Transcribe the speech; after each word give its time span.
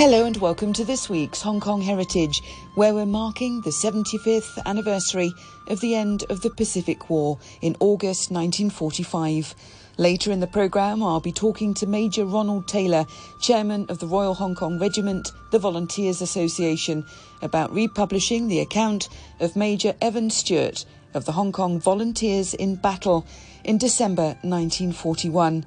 Hello 0.00 0.24
and 0.24 0.38
welcome 0.38 0.72
to 0.72 0.82
this 0.82 1.10
week's 1.10 1.42
Hong 1.42 1.60
Kong 1.60 1.82
Heritage, 1.82 2.42
where 2.74 2.94
we're 2.94 3.04
marking 3.04 3.60
the 3.60 3.68
75th 3.68 4.58
anniversary 4.64 5.34
of 5.66 5.78
the 5.82 5.94
end 5.94 6.24
of 6.30 6.40
the 6.40 6.48
Pacific 6.48 7.10
War 7.10 7.38
in 7.60 7.76
August 7.80 8.30
1945. 8.30 9.54
Later 9.98 10.32
in 10.32 10.40
the 10.40 10.46
programme, 10.46 11.02
I'll 11.02 11.20
be 11.20 11.32
talking 11.32 11.74
to 11.74 11.86
Major 11.86 12.24
Ronald 12.24 12.66
Taylor, 12.66 13.04
Chairman 13.42 13.84
of 13.90 13.98
the 13.98 14.06
Royal 14.06 14.32
Hong 14.32 14.54
Kong 14.54 14.78
Regiment, 14.78 15.32
the 15.50 15.58
Volunteers 15.58 16.22
Association, 16.22 17.04
about 17.42 17.70
republishing 17.70 18.48
the 18.48 18.60
account 18.60 19.10
of 19.38 19.54
Major 19.54 19.94
Evan 20.00 20.30
Stewart 20.30 20.86
of 21.12 21.26
the 21.26 21.32
Hong 21.32 21.52
Kong 21.52 21.78
Volunteers 21.78 22.54
in 22.54 22.76
Battle 22.76 23.26
in 23.64 23.76
December 23.76 24.38
1941. 24.40 25.66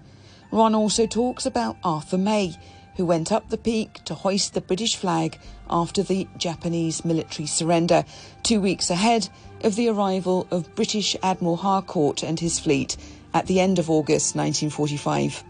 Ron 0.51 0.73
also 0.73 1.05
talks 1.05 1.45
about 1.45 1.77
Arthur 1.83 2.17
May 2.17 2.55
who 2.95 3.05
went 3.05 3.31
up 3.31 3.49
the 3.49 3.57
peak 3.57 4.03
to 4.05 4.13
hoist 4.13 4.53
the 4.53 4.61
British 4.61 4.95
flag 4.95 5.37
after 5.69 6.03
the 6.03 6.27
Japanese 6.37 7.03
military 7.03 7.47
surrender, 7.47 8.05
two 8.43 8.61
weeks 8.61 8.89
ahead 8.89 9.29
of 9.61 9.75
the 9.75 9.89
arrival 9.89 10.47
of 10.51 10.75
British 10.75 11.15
Admiral 11.23 11.57
Harcourt 11.57 12.23
and 12.23 12.39
his 12.39 12.59
fleet 12.59 12.97
at 13.33 13.47
the 13.47 13.59
end 13.59 13.79
of 13.79 13.89
August 13.89 14.35
1945. 14.35 15.43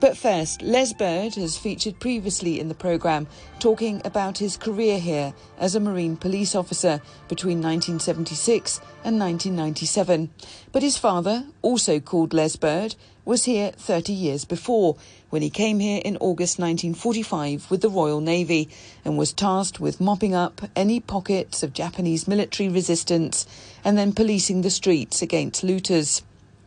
But 0.00 0.16
first, 0.16 0.62
Les 0.62 0.94
Bird 0.94 1.34
has 1.34 1.58
featured 1.58 2.00
previously 2.00 2.58
in 2.58 2.68
the 2.68 2.74
programme 2.74 3.26
talking 3.58 4.00
about 4.02 4.38
his 4.38 4.56
career 4.56 4.98
here 4.98 5.34
as 5.58 5.74
a 5.74 5.80
Marine 5.80 6.16
police 6.16 6.54
officer 6.54 7.02
between 7.28 7.58
1976 7.58 8.78
and 9.04 9.20
1997. 9.20 10.30
But 10.72 10.82
his 10.82 10.96
father, 10.96 11.44
also 11.60 12.00
called 12.00 12.32
Les 12.32 12.56
Bird, 12.56 12.94
was 13.26 13.44
here 13.44 13.72
30 13.76 14.14
years 14.14 14.46
before 14.46 14.96
when 15.28 15.42
he 15.42 15.50
came 15.50 15.80
here 15.80 16.00
in 16.02 16.16
August 16.16 16.58
1945 16.58 17.70
with 17.70 17.82
the 17.82 17.90
Royal 17.90 18.22
Navy 18.22 18.70
and 19.04 19.18
was 19.18 19.34
tasked 19.34 19.80
with 19.80 20.00
mopping 20.00 20.34
up 20.34 20.62
any 20.74 21.00
pockets 21.00 21.62
of 21.62 21.74
Japanese 21.74 22.26
military 22.26 22.70
resistance 22.70 23.46
and 23.84 23.98
then 23.98 24.14
policing 24.14 24.62
the 24.62 24.70
streets 24.70 25.20
against 25.20 25.62
looters. 25.62 26.22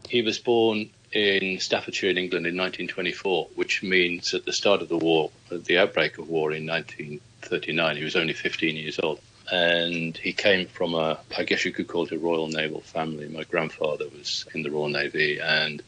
He 0.07 0.21
was 0.21 0.37
born 0.37 0.91
in 1.13 1.59
Staffordshire 1.59 2.09
in 2.09 2.17
England 2.17 2.47
in 2.47 2.57
1924, 2.57 3.49
which 3.55 3.83
means 3.83 4.33
at 4.33 4.45
the 4.45 4.53
start 4.53 4.81
of 4.81 4.89
the 4.89 4.97
war, 4.97 5.31
at 5.51 5.65
the 5.65 5.77
outbreak 5.77 6.17
of 6.17 6.29
war 6.29 6.51
in 6.51 6.65
1939, 6.65 7.97
he 7.97 8.03
was 8.03 8.15
only 8.15 8.33
15 8.33 8.75
years 8.75 8.99
old. 8.99 9.19
And 9.51 10.17
he 10.17 10.33
came 10.33 10.67
from 10.67 10.95
a, 10.95 11.19
I 11.37 11.43
guess 11.43 11.65
you 11.65 11.71
could 11.71 11.87
call 11.87 12.05
it 12.05 12.11
a 12.11 12.17
Royal 12.17 12.47
Naval 12.47 12.81
family. 12.81 13.27
My 13.27 13.43
grandfather 13.43 14.05
was 14.09 14.45
in 14.55 14.63
the 14.63 14.71
Royal 14.71 14.89
Navy, 14.89 15.39
and 15.39 15.83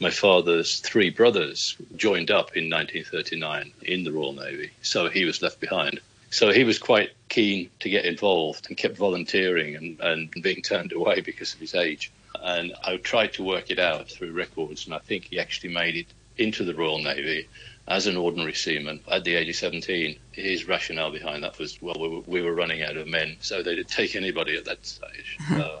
my 0.00 0.10
father's 0.10 0.80
three 0.80 1.10
brothers 1.10 1.76
joined 1.96 2.30
up 2.30 2.56
in 2.56 2.70
1939 2.70 3.72
in 3.82 4.04
the 4.04 4.12
Royal 4.12 4.32
Navy. 4.32 4.70
So 4.82 5.08
he 5.08 5.24
was 5.24 5.42
left 5.42 5.60
behind. 5.60 6.00
So 6.30 6.50
he 6.50 6.64
was 6.64 6.78
quite 6.78 7.10
keen 7.28 7.68
to 7.80 7.90
get 7.90 8.06
involved 8.06 8.68
and 8.68 8.76
kept 8.76 8.96
volunteering 8.96 9.76
and, 9.76 10.00
and 10.00 10.30
being 10.42 10.62
turned 10.62 10.92
away 10.92 11.20
because 11.24 11.52
of 11.52 11.60
his 11.60 11.74
age 11.74 12.10
and 12.42 12.74
I 12.84 12.96
tried 12.96 13.34
to 13.34 13.44
work 13.44 13.70
it 13.70 13.78
out 13.78 14.10
through 14.10 14.32
records, 14.32 14.86
and 14.86 14.94
I 14.94 14.98
think 14.98 15.26
he 15.26 15.38
actually 15.38 15.72
made 15.72 15.96
it 15.96 16.06
into 16.36 16.64
the 16.64 16.74
Royal 16.74 16.98
Navy 16.98 17.48
as 17.86 18.06
an 18.06 18.16
ordinary 18.16 18.52
seaman 18.52 19.00
at 19.10 19.24
the 19.24 19.34
age 19.34 19.48
of 19.48 19.56
17. 19.56 20.18
His 20.32 20.66
rationale 20.66 21.10
behind 21.10 21.44
that 21.44 21.58
was, 21.58 21.80
well, 21.80 21.96
we 21.98 22.08
were, 22.08 22.20
we 22.26 22.42
were 22.42 22.54
running 22.54 22.82
out 22.82 22.96
of 22.96 23.06
men, 23.06 23.36
so 23.40 23.62
they 23.62 23.76
didn't 23.76 23.90
take 23.90 24.16
anybody 24.16 24.56
at 24.56 24.64
that 24.64 24.84
stage. 24.84 25.38
Uh, 25.50 25.78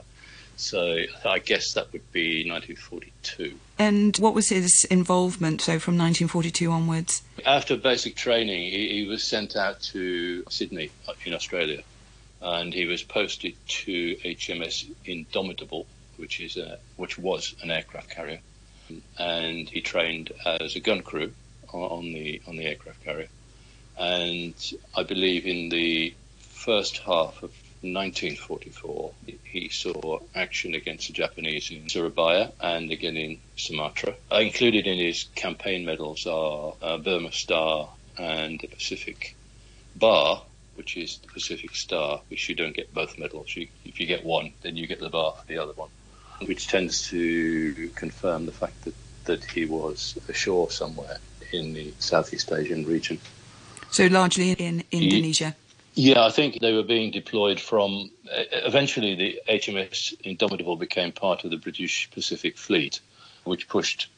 so 0.56 0.98
I 1.24 1.40
guess 1.40 1.72
that 1.72 1.92
would 1.92 2.12
be 2.12 2.48
1942. 2.48 3.58
And 3.78 4.16
what 4.18 4.34
was 4.34 4.50
his 4.50 4.84
involvement, 4.84 5.60
so 5.60 5.80
from 5.80 5.94
1942 5.94 6.70
onwards? 6.70 7.22
After 7.44 7.76
basic 7.76 8.14
training, 8.14 8.70
he, 8.70 8.88
he 9.00 9.06
was 9.08 9.24
sent 9.24 9.56
out 9.56 9.80
to 9.92 10.44
Sydney 10.48 10.90
in 11.24 11.34
Australia, 11.34 11.82
and 12.40 12.72
he 12.72 12.84
was 12.84 13.02
posted 13.02 13.54
to 13.66 14.14
HMS 14.16 14.88
Indomitable 15.04 15.86
which 16.16 16.40
is 16.40 16.56
a, 16.56 16.78
which 16.96 17.18
was 17.18 17.54
an 17.62 17.70
aircraft 17.70 18.10
carrier, 18.10 18.40
and 19.18 19.68
he 19.68 19.80
trained 19.80 20.32
as 20.44 20.76
a 20.76 20.80
gun 20.80 21.02
crew 21.02 21.32
on 21.72 22.12
the 22.12 22.40
on 22.46 22.56
the 22.56 22.64
aircraft 22.64 23.02
carrier, 23.04 23.28
and 23.98 24.54
I 24.96 25.02
believe 25.02 25.46
in 25.46 25.68
the 25.68 26.14
first 26.38 26.98
half 26.98 27.42
of 27.42 27.50
1944 27.82 29.12
he 29.42 29.68
saw 29.68 30.20
action 30.36 30.74
against 30.74 31.08
the 31.08 31.12
Japanese 31.12 31.72
in 31.72 31.88
Surabaya 31.88 32.52
and 32.60 32.92
again 32.92 33.16
in 33.16 33.40
Sumatra. 33.56 34.14
Included 34.30 34.86
in 34.86 34.98
his 34.98 35.24
campaign 35.34 35.84
medals 35.84 36.24
are 36.26 36.74
uh, 36.80 36.98
Burma 36.98 37.32
Star 37.32 37.88
and 38.16 38.60
the 38.60 38.68
Pacific 38.68 39.34
Bar, 39.96 40.42
which 40.76 40.96
is 40.96 41.18
the 41.18 41.28
Pacific 41.28 41.74
Star, 41.74 42.20
which 42.28 42.48
you 42.48 42.54
don't 42.54 42.76
get 42.76 42.94
both 42.94 43.18
medals. 43.18 43.56
You, 43.56 43.66
if 43.84 43.98
you 43.98 44.06
get 44.06 44.24
one, 44.24 44.52
then 44.62 44.76
you 44.76 44.86
get 44.86 45.00
the 45.00 45.10
bar 45.10 45.32
for 45.32 45.46
the 45.46 45.58
other 45.58 45.72
one 45.72 45.88
which 46.46 46.68
tends 46.68 47.08
to 47.08 47.90
confirm 47.94 48.46
the 48.46 48.52
fact 48.52 48.84
that, 48.84 48.94
that 49.24 49.44
he 49.44 49.64
was 49.64 50.18
ashore 50.28 50.70
somewhere 50.70 51.18
in 51.52 51.74
the 51.74 51.92
Southeast 51.98 52.52
Asian 52.52 52.84
region. 52.86 53.18
So 53.90 54.06
largely 54.06 54.52
in 54.52 54.84
Indonesia? 54.90 55.54
Yeah, 55.94 56.24
I 56.24 56.30
think 56.30 56.60
they 56.60 56.72
were 56.72 56.82
being 56.82 57.10
deployed 57.10 57.60
from. 57.60 58.10
Eventually, 58.52 59.14
the 59.14 59.40
HMS 59.48 60.14
Indomitable 60.24 60.76
became 60.76 61.12
part 61.12 61.44
of 61.44 61.50
the 61.50 61.58
British 61.58 62.10
Pacific 62.10 62.56
Fleet, 62.56 63.00
which 63.44 63.68
pushed 63.68 64.08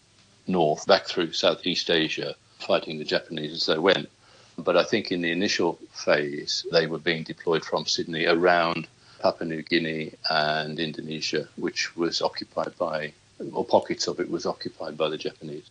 north 0.47 0.87
back 0.87 1.07
through 1.07 1.33
Southeast 1.33 1.91
Asia, 1.91 2.37
fighting 2.61 2.99
the 2.99 3.05
Japanese 3.05 3.53
as 3.53 3.67
they 3.67 3.79
went. 3.79 4.09
But 4.57 4.77
I 4.77 4.85
think 4.85 5.11
in 5.11 5.23
the 5.23 5.33
initial 5.33 5.81
phase, 5.93 6.65
they 6.71 6.87
were 6.87 6.99
being 6.99 7.25
deployed 7.25 7.65
from 7.65 7.87
Sydney 7.87 8.27
around 8.27 8.87
Papua 9.25 9.49
New 9.49 9.63
Guinea 9.63 10.13
and 10.29 10.79
Indonesia, 10.79 11.49
which 11.57 11.97
was 11.97 12.21
occupied 12.21 12.77
by, 12.79 13.15
or 13.55 13.65
pockets 13.65 14.07
of 14.07 14.21
it 14.21 14.31
was 14.31 14.45
occupied 14.45 14.99
by 14.99 15.09
the 15.09 15.17
Japanese. 15.17 15.65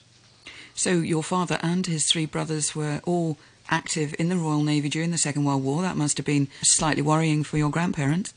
So 0.74 0.94
your 0.94 1.22
father 1.22 1.60
and 1.62 1.86
his 1.86 2.08
three 2.08 2.26
brothers 2.26 2.76
were 2.76 3.00
all 3.06 3.38
active 3.70 4.16
in 4.18 4.30
the 4.30 4.38
Royal 4.38 4.64
Navy 4.64 4.90
during 4.90 5.12
the 5.12 5.20
Second 5.20 5.46
World 5.46 5.64
War. 5.64 5.84
That 5.84 5.96
must 5.96 6.18
have 6.18 6.26
been 6.26 6.48
slightly 6.64 7.04
worrying 7.04 7.44
for 7.44 7.60
your 7.60 7.70
grandparents. 7.70 8.34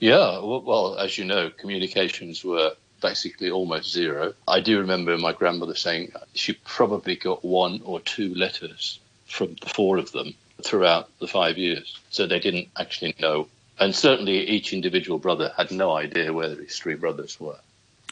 Yeah, 0.00 0.40
well, 0.40 0.96
as 0.98 1.16
you 1.16 1.24
know, 1.24 1.50
communications 1.50 2.42
were 2.44 2.72
basically 3.00 3.52
almost 3.52 3.92
zero. 3.92 4.34
I 4.48 4.58
do 4.58 4.80
remember 4.80 5.16
my 5.16 5.32
grandmother 5.32 5.76
saying 5.76 6.10
she 6.34 6.54
probably 6.64 7.14
got 7.14 7.44
one 7.44 7.82
or 7.84 8.00
two 8.00 8.34
letters 8.34 8.98
from 9.26 9.54
the 9.60 9.68
four 9.68 9.96
of 9.96 10.10
them 10.10 10.34
throughout 10.60 11.08
the 11.20 11.28
five 11.28 11.56
years. 11.56 11.96
So 12.10 12.26
they 12.26 12.40
didn't 12.40 12.66
actually 12.76 13.14
know 13.20 13.46
and 13.80 13.94
certainly 13.94 14.46
each 14.48 14.72
individual 14.72 15.18
brother 15.18 15.52
had 15.56 15.70
no 15.70 15.92
idea 15.92 16.32
where 16.32 16.54
his 16.54 16.78
three 16.78 16.94
brothers 16.94 17.40
were. 17.40 17.58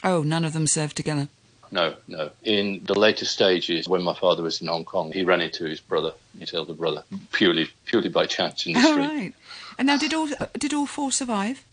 Oh, 0.03 0.23
none 0.23 0.43
of 0.43 0.53
them 0.53 0.67
served 0.67 0.97
together? 0.97 1.29
No, 1.71 1.95
no. 2.07 2.31
In 2.43 2.81
the 2.83 2.97
later 2.97 3.25
stages, 3.25 3.87
when 3.87 4.01
my 4.01 4.15
father 4.15 4.41
was 4.41 4.59
in 4.59 4.67
Hong 4.67 4.85
Kong, 4.85 5.11
he 5.11 5.23
ran 5.23 5.39
into 5.39 5.65
his 5.65 5.79
brother, 5.79 6.13
his 6.39 6.53
elder 6.53 6.73
brother, 6.73 7.03
purely 7.31 7.69
purely 7.85 8.09
by 8.09 8.25
chance 8.25 8.65
in 8.65 8.73
the 8.73 8.81
street. 8.81 8.97
Right. 8.97 9.33
And 9.77 9.85
now, 9.85 9.97
did 9.97 10.13
all 10.13 10.29
did 10.57 10.73
all 10.73 10.87
four 10.87 11.11
survive? 11.11 11.63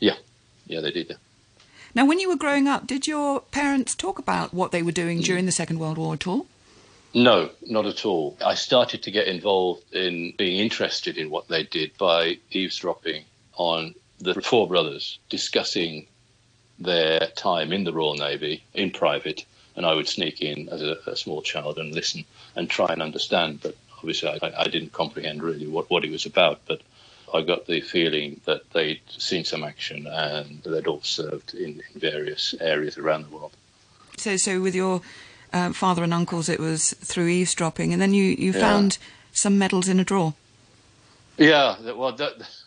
Yeah, 0.00 0.16
yeah, 0.66 0.80
they 0.80 0.90
did. 0.90 1.16
Now, 1.94 2.06
when 2.06 2.18
you 2.18 2.28
were 2.28 2.36
growing 2.36 2.66
up, 2.66 2.86
did 2.86 3.06
your 3.06 3.40
parents 3.40 3.94
talk 3.94 4.18
about 4.18 4.52
what 4.52 4.70
they 4.70 4.82
were 4.82 4.92
doing 4.92 5.20
during 5.20 5.46
the 5.46 5.52
Second 5.52 5.78
World 5.78 5.98
War 5.98 6.14
at 6.14 6.26
all? 6.26 6.46
No, 7.14 7.50
not 7.62 7.86
at 7.86 8.04
all. 8.04 8.36
I 8.44 8.54
started 8.54 9.02
to 9.04 9.10
get 9.10 9.26
involved 9.26 9.94
in 9.94 10.34
being 10.36 10.60
interested 10.60 11.16
in 11.16 11.30
what 11.30 11.48
they 11.48 11.62
did 11.62 11.96
by 11.96 12.38
eavesdropping 12.50 13.24
on 13.54 13.94
the 14.18 14.34
four 14.34 14.68
brothers 14.68 15.18
discussing 15.28 16.06
their 16.78 17.28
time 17.34 17.72
in 17.72 17.84
the 17.84 17.92
Royal 17.92 18.14
Navy 18.14 18.62
in 18.74 18.90
private. 18.90 19.44
And 19.76 19.86
I 19.86 19.94
would 19.94 20.08
sneak 20.08 20.40
in 20.40 20.68
as 20.68 20.82
a, 20.82 20.96
a 21.06 21.16
small 21.16 21.42
child 21.42 21.78
and 21.78 21.94
listen 21.94 22.24
and 22.54 22.68
try 22.68 22.86
and 22.90 23.02
understand. 23.02 23.60
But 23.62 23.76
obviously, 23.98 24.28
I, 24.28 24.52
I 24.58 24.64
didn't 24.64 24.92
comprehend 24.92 25.42
really 25.42 25.66
what, 25.66 25.90
what 25.90 26.04
it 26.04 26.10
was 26.10 26.26
about. 26.26 26.60
But 26.66 26.82
I 27.32 27.42
got 27.42 27.66
the 27.66 27.80
feeling 27.80 28.40
that 28.44 28.70
they'd 28.70 29.00
seen 29.08 29.44
some 29.44 29.64
action 29.64 30.06
and 30.06 30.62
they'd 30.62 30.86
all 30.86 31.02
served 31.02 31.54
in, 31.54 31.82
in 31.94 32.00
various 32.00 32.54
areas 32.60 32.96
around 32.98 33.24
the 33.24 33.36
world. 33.36 33.52
So, 34.16 34.36
so 34.36 34.60
with 34.60 34.74
your 34.74 35.02
uh, 35.56 35.72
father 35.72 36.02
and 36.04 36.12
uncles, 36.12 36.48
it 36.48 36.60
was 36.60 36.92
through 36.94 37.28
eavesdropping, 37.28 37.92
and 37.92 38.00
then 38.00 38.14
you, 38.14 38.24
you 38.24 38.52
yeah. 38.52 38.60
found 38.60 38.98
some 39.32 39.58
medals 39.58 39.88
in 39.88 40.00
a 40.00 40.04
drawer. 40.04 40.34
Yeah, 41.38 41.92
well, 41.92 42.12
that, 42.12 42.34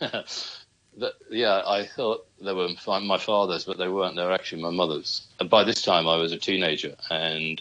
that, 0.98 1.14
yeah, 1.30 1.62
I 1.66 1.86
thought 1.86 2.26
they 2.40 2.52
were 2.52 2.68
my 2.86 3.18
father's, 3.18 3.64
but 3.64 3.78
they 3.78 3.88
weren't. 3.88 4.16
They 4.16 4.24
were 4.24 4.32
actually 4.32 4.62
my 4.62 4.70
mother's. 4.70 5.26
And 5.40 5.50
by 5.50 5.64
this 5.64 5.82
time, 5.82 6.08
I 6.08 6.16
was 6.16 6.32
a 6.32 6.38
teenager, 6.38 6.94
and 7.10 7.60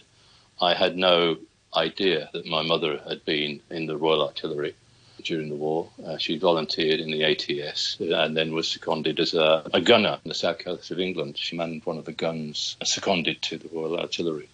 I 0.62 0.74
had 0.74 0.98
no 0.98 1.38
idea 1.76 2.30
that 2.34 2.46
my 2.46 2.64
mother 2.64 3.00
had 3.08 3.24
been 3.26 3.62
in 3.70 3.86
the 3.86 3.98
Royal 3.98 4.28
Artillery 4.28 4.76
during 5.24 5.50
the 5.50 5.56
war. 5.56 5.90
Uh, 6.06 6.18
she 6.18 6.38
volunteered 6.38 7.00
in 7.00 7.12
the 7.12 7.24
ATS 7.24 7.98
and 8.00 8.36
then 8.36 8.54
was 8.54 8.68
seconded 8.68 9.20
as 9.20 9.34
a, 9.34 9.70
a, 9.74 9.82
gunner 9.82 10.18
in 10.24 10.30
the 10.30 10.36
south 10.36 10.60
coast 10.60 10.92
of 10.92 11.00
England. 11.00 11.38
She 11.38 11.58
manned 11.58 11.86
one 11.86 11.98
of 11.98 12.06
the 12.06 12.14
guns 12.14 12.78
seconded 12.84 13.42
to 13.44 13.58
the 13.58 13.70
Royal 13.70 14.00
Artillery. 14.00 14.50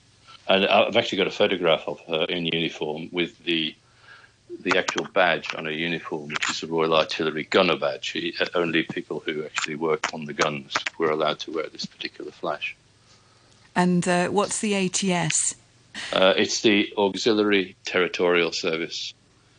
And 0.48 0.66
I've 0.66 0.96
actually 0.96 1.18
got 1.20 1.28
a 1.28 1.32
photograph 1.32 1.84
of 1.88 2.00
her 2.02 2.26
in 2.26 2.46
uniform 2.46 3.10
with 3.12 3.44
the 3.44 3.76
the 4.62 4.78
actual 4.78 5.06
badge 5.14 5.54
on 5.56 5.66
her 5.66 5.72
uniform, 5.72 6.30
which 6.30 6.50
is 6.50 6.62
the 6.62 6.68
Royal 6.68 6.96
Artillery 6.96 7.44
gunner 7.44 7.76
badge. 7.76 8.10
He, 8.10 8.34
only 8.54 8.84
people 8.84 9.20
who 9.20 9.44
actually 9.44 9.76
work 9.76 10.14
on 10.14 10.26
the 10.26 10.34
guns 10.34 10.74
were 10.98 11.10
allowed 11.10 11.40
to 11.40 11.52
wear 11.52 11.68
this 11.68 11.86
particular 11.86 12.32
flash. 12.32 12.76
And 13.76 14.08
uh, 14.08 14.30
what's 14.30 14.60
the 14.62 14.76
ATS? 14.76 15.56
Uh, 16.14 16.34
it's 16.38 16.62
the 16.62 16.94
Auxiliary 16.98 17.76
Territorial 17.86 18.52
Service. 18.52 19.14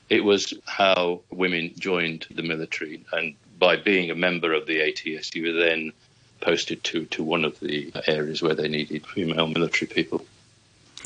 It 0.09 0.25
was 0.25 0.55
how 0.67 1.21
women 1.31 1.73
joined 1.79 2.27
the 2.31 2.43
military, 2.43 3.05
and 3.13 3.35
by 3.59 3.77
being 3.77 4.11
a 4.11 4.15
member 4.15 4.53
of 4.53 4.67
the 4.67 4.81
ATS, 4.81 5.35
you 5.35 5.53
were 5.53 5.65
then 5.65 5.93
posted 6.41 6.85
to, 6.85 7.07
to 7.07 7.25
one 7.25 7.45
of 7.45 7.59
the 7.61 7.93
areas 8.07 8.43
where 8.43 8.55
they 8.55 8.69
needed 8.69 9.07
female 9.07 9.49
military 9.49 9.89
people. 9.89 10.25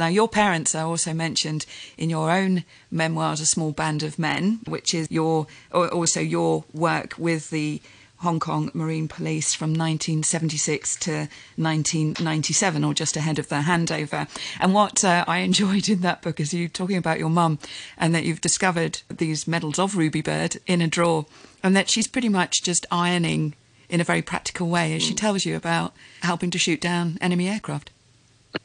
Now, 0.00 0.06
your 0.06 0.28
parents 0.28 0.74
are 0.74 0.86
also 0.86 1.12
mentioned 1.12 1.66
in 1.98 2.08
your 2.08 2.30
own 2.30 2.64
memoirs, 2.90 3.38
A 3.42 3.46
Small 3.46 3.72
Band 3.72 4.02
of 4.02 4.18
Men, 4.18 4.60
which 4.66 4.94
is 4.94 5.06
your 5.10 5.46
also 5.72 6.20
your 6.20 6.64
work 6.72 7.14
with 7.18 7.50
the 7.50 7.82
Hong 8.20 8.40
Kong 8.40 8.70
Marine 8.72 9.08
Police 9.08 9.52
from 9.52 9.70
1976 9.70 10.96
to 11.00 11.28
1997, 11.56 12.82
or 12.82 12.94
just 12.94 13.14
ahead 13.14 13.38
of 13.38 13.50
the 13.50 13.56
handover. 13.56 14.26
And 14.58 14.72
what 14.72 15.04
uh, 15.04 15.26
I 15.28 15.40
enjoyed 15.40 15.90
in 15.90 16.00
that 16.00 16.22
book 16.22 16.40
is 16.40 16.54
you 16.54 16.68
talking 16.68 16.96
about 16.96 17.18
your 17.18 17.28
mum 17.28 17.58
and 17.98 18.14
that 18.14 18.24
you've 18.24 18.40
discovered 18.40 19.02
these 19.10 19.46
medals 19.46 19.78
of 19.78 19.98
Ruby 19.98 20.22
Bird 20.22 20.56
in 20.66 20.80
a 20.80 20.88
drawer, 20.88 21.26
and 21.62 21.76
that 21.76 21.90
she's 21.90 22.06
pretty 22.06 22.30
much 22.30 22.62
just 22.62 22.86
ironing 22.90 23.54
in 23.90 24.00
a 24.00 24.04
very 24.04 24.22
practical 24.22 24.68
way 24.68 24.94
as 24.94 25.02
she 25.02 25.12
mm. 25.12 25.18
tells 25.18 25.44
you 25.44 25.56
about 25.56 25.92
helping 26.22 26.50
to 26.50 26.58
shoot 26.58 26.80
down 26.80 27.18
enemy 27.20 27.50
aircraft. 27.50 27.90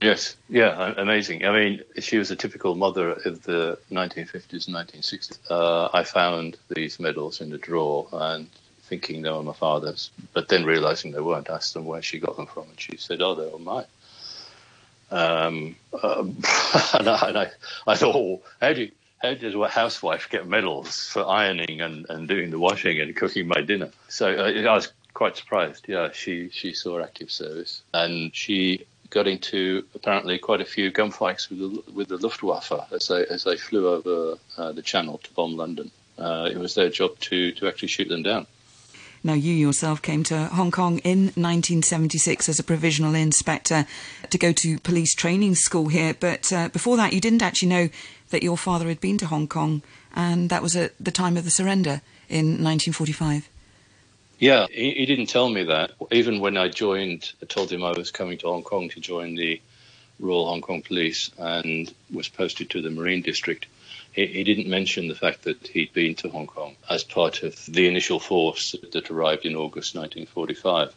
Yes, 0.01 0.35
yeah, 0.49 0.93
amazing. 0.97 1.45
I 1.45 1.51
mean, 1.51 1.81
she 1.99 2.17
was 2.17 2.31
a 2.31 2.35
typical 2.35 2.75
mother 2.75 3.11
of 3.11 3.43
the 3.43 3.77
1950s 3.91 4.67
and 4.67 4.75
1960s. 4.75 5.39
Uh, 5.49 5.89
I 5.93 6.03
found 6.03 6.57
these 6.69 6.99
medals 6.99 7.39
in 7.39 7.49
the 7.49 7.57
drawer 7.57 8.07
and 8.11 8.49
thinking 8.83 9.21
they 9.21 9.31
were 9.31 9.43
my 9.43 9.53
father's, 9.53 10.11
but 10.33 10.47
then 10.47 10.65
realizing 10.65 11.11
they 11.11 11.21
weren't, 11.21 11.49
asked 11.49 11.73
them 11.73 11.85
where 11.85 12.01
she 12.01 12.19
got 12.19 12.35
them 12.35 12.45
from, 12.45 12.69
and 12.69 12.79
she 12.79 12.97
said, 12.97 13.21
"Oh, 13.21 13.35
they 13.35 13.49
were 13.49 13.59
mine." 13.59 13.85
Um, 15.11 15.75
um, 16.03 16.29
and, 16.93 17.07
I, 17.07 17.27
and 17.27 17.37
I, 17.37 17.51
I, 17.87 17.95
thought, 17.95 18.15
oh, 18.15 18.41
how 18.59 18.73
do 18.73 18.81
you, 18.81 18.91
how 19.19 19.33
does 19.35 19.55
a 19.55 19.67
housewife 19.67 20.29
get 20.29 20.47
medals 20.47 21.07
for 21.07 21.27
ironing 21.27 21.81
and, 21.81 22.05
and 22.09 22.27
doing 22.27 22.49
the 22.49 22.59
washing 22.59 22.99
and 22.99 23.15
cooking 23.15 23.47
my 23.47 23.61
dinner? 23.61 23.91
So 24.07 24.33
uh, 24.33 24.69
I 24.69 24.73
was 24.73 24.91
quite 25.13 25.37
surprised. 25.37 25.85
Yeah, 25.87 26.09
she 26.11 26.49
she 26.49 26.73
saw 26.73 27.03
active 27.03 27.31
service, 27.31 27.81
and 27.93 28.35
she 28.35 28.85
got 29.15 29.27
into 29.27 29.85
apparently 29.95 30.37
quite 30.37 30.59
a 30.59 30.65
few 30.65 30.91
gunfights 30.91 31.49
with 31.49 31.59
the, 31.59 31.91
with 31.93 32.07
the 32.09 32.17
Luftwaffe 32.17 32.91
as 32.91 33.07
they 33.07 33.25
as 33.27 33.45
they 33.45 33.55
flew 33.55 33.87
over 33.87 34.37
uh, 34.57 34.73
the 34.73 34.81
Channel 34.81 35.17
to 35.23 35.33
bomb 35.33 35.55
London. 35.55 35.89
Uh, 36.19 36.49
it 36.51 36.57
was 36.57 36.75
their 36.75 36.89
job 36.89 37.17
to 37.21 37.53
to 37.53 37.67
actually 37.67 37.87
shoot 37.87 38.09
them 38.09 38.23
down. 38.23 38.45
Now, 39.23 39.33
you 39.33 39.53
yourself 39.53 40.03
came 40.03 40.23
to 40.25 40.45
Hong 40.49 40.69
Kong 40.69 40.99
in 40.99 41.33
1976 41.33 42.47
as 42.47 42.59
a 42.59 42.63
provisional 42.63 43.15
inspector 43.15 43.87
to 44.29 44.37
go 44.37 44.51
to 44.51 44.77
police 44.79 45.15
training 45.15 45.55
school 45.55 45.87
here, 45.87 46.13
but 46.13 46.53
uh, 46.53 46.69
before 46.69 46.95
that, 46.97 47.11
you 47.11 47.19
didn't 47.19 47.41
actually 47.41 47.69
know 47.69 47.89
that 48.29 48.43
your 48.43 48.55
father 48.55 48.87
had 48.87 49.01
been 49.01 49.17
to 49.17 49.25
Hong 49.25 49.47
Kong, 49.47 49.81
and 50.13 50.51
that 50.51 50.61
was 50.61 50.75
at 50.75 50.93
the 50.99 51.09
time 51.09 51.37
of 51.37 51.43
the 51.43 51.49
surrender 51.49 52.01
in 52.29 52.61
1945. 52.63 53.49
Yeah, 54.39 54.67
he, 54.69 54.91
he, 54.91 55.05
didn't 55.05 55.27
tell 55.27 55.49
me 55.49 55.63
that. 55.63 55.91
Even 56.11 56.39
when 56.39 56.57
I 56.57 56.67
joined, 56.67 57.31
I 57.41 57.45
told 57.45 57.71
him 57.71 57.83
I 57.83 57.91
was 57.91 58.11
coming 58.11 58.37
to 58.39 58.47
Hong 58.47 58.63
Kong 58.63 58.89
to 58.89 58.99
join 58.99 59.35
the 59.35 59.61
Royal 60.19 60.47
Hong 60.47 60.61
Kong 60.61 60.81
Police 60.81 61.31
and 61.37 61.93
was 62.11 62.27
posted 62.27 62.69
to 62.71 62.81
the 62.81 62.89
Marine 62.89 63.21
District. 63.21 63.65
He, 64.11 64.25
he 64.27 64.43
didn't 64.43 64.67
mention 64.67 65.07
the 65.07 65.15
fact 65.15 65.43
that 65.43 65.67
he'd 65.67 65.93
been 65.93 66.15
to 66.15 66.29
Hong 66.29 66.47
Kong 66.47 66.75
as 66.89 67.03
part 67.03 67.43
of 67.43 67.65
the 67.67 67.87
initial 67.87 68.19
force 68.19 68.75
that 68.91 69.09
arrived 69.09 69.45
in 69.45 69.55
August 69.55 69.95
1945. 69.95 70.93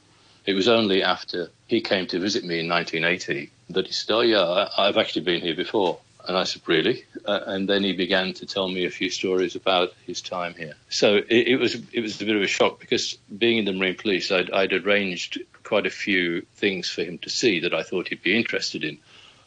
It 0.46 0.54
was 0.54 0.68
only 0.68 1.02
after 1.02 1.50
he 1.66 1.80
came 1.80 2.06
to 2.08 2.18
visit 2.18 2.44
me 2.44 2.60
in 2.60 2.68
1980 2.68 3.50
that 3.70 3.86
he 3.86 3.92
said, 3.92 4.14
Oh, 4.14 4.20
yeah, 4.20 4.68
I've 4.76 4.96
actually 4.96 5.22
been 5.22 5.42
here 5.42 5.54
before. 5.54 5.98
And 6.28 6.36
I 6.36 6.44
said, 6.44 6.60
really? 6.66 7.04
Uh, 7.24 7.40
and 7.46 7.66
then 7.66 7.82
he 7.82 7.94
began 7.94 8.34
to 8.34 8.44
tell 8.44 8.68
me 8.68 8.84
a 8.84 8.90
few 8.90 9.08
stories 9.08 9.56
about 9.56 9.94
his 10.06 10.20
time 10.20 10.54
here. 10.54 10.74
So 10.90 11.16
it, 11.16 11.48
it, 11.48 11.56
was 11.56 11.74
it 11.90 12.02
was 12.02 12.20
a 12.20 12.26
bit 12.26 12.36
of 12.36 12.42
a 12.42 12.46
shock 12.46 12.78
because 12.80 13.14
being 13.36 13.56
in 13.56 13.64
the 13.64 13.72
Marine 13.72 13.96
Police, 13.96 14.30
I'd, 14.30 14.50
I'd 14.50 14.74
arranged 14.74 15.40
quite 15.64 15.86
a 15.86 15.90
few 15.90 16.42
things 16.56 16.90
for 16.90 17.02
him 17.02 17.16
to 17.18 17.30
see 17.30 17.60
that 17.60 17.72
I 17.72 17.82
thought 17.82 18.08
he'd 18.08 18.22
be 18.22 18.36
interested 18.36 18.84
in, 18.84 18.98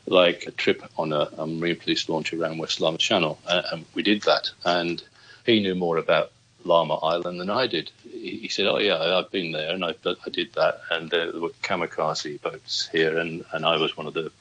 like 0.07 0.45
a 0.47 0.51
trip 0.51 0.83
on 0.97 1.13
a, 1.13 1.29
a 1.37 1.45
Marine 1.45 1.75
Police 1.75 2.09
launch 2.09 2.33
around 2.33 2.57
West 2.57 2.79
Lamma 2.79 2.97
Channel. 2.97 3.37
Uh, 3.45 3.61
and 3.71 3.85
we 3.93 4.01
did 4.01 4.23
that. 4.23 4.49
And 4.65 5.03
he 5.45 5.59
knew 5.59 5.75
more 5.75 5.97
about 5.97 6.31
Lamma 6.65 6.99
Island 7.03 7.39
than 7.39 7.51
I 7.51 7.67
did. 7.67 7.91
He, 8.03 8.37
he 8.37 8.47
said, 8.47 8.65
"Oh 8.65 8.79
yeah, 8.79 9.17
I've 9.17 9.29
been 9.29 9.51
there, 9.51 9.71
and 9.71 9.85
I, 9.85 9.93
I 10.03 10.29
did 10.31 10.53
that." 10.53 10.81
And 10.89 11.11
there 11.11 11.31
were 11.31 11.49
kamikaze 11.61 12.41
boats 12.41 12.89
here, 12.91 13.19
and, 13.19 13.45
and 13.51 13.65
I 13.65 13.77
was 13.77 13.95
one 13.95 14.07
of 14.07 14.15
the 14.15 14.31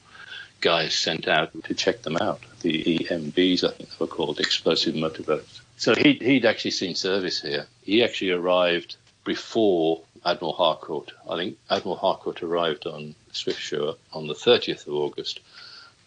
guys 0.61 0.93
sent 0.93 1.27
out 1.27 1.51
to 1.63 1.73
check 1.73 2.03
them 2.03 2.17
out. 2.17 2.41
The 2.61 2.99
EMBs, 2.99 3.63
I 3.63 3.71
think 3.71 3.89
they 3.89 3.95
were 3.99 4.07
called, 4.07 4.39
explosive 4.39 4.95
motorboats. 4.95 5.61
So 5.77 5.95
he'd, 5.95 6.21
he'd 6.21 6.45
actually 6.45 6.71
seen 6.71 6.95
service 6.95 7.41
here. 7.41 7.67
He 7.83 8.03
actually 8.03 8.31
arrived 8.31 8.95
before 9.25 10.01
Admiral 10.25 10.53
Harcourt. 10.53 11.11
I 11.29 11.35
think 11.35 11.57
Admiral 11.69 11.97
Harcourt 11.97 12.43
arrived 12.43 12.85
on 12.85 13.15
Swiftsure 13.33 13.95
on 14.13 14.27
the 14.27 14.35
30th 14.35 14.87
of 14.87 14.93
August, 14.93 15.39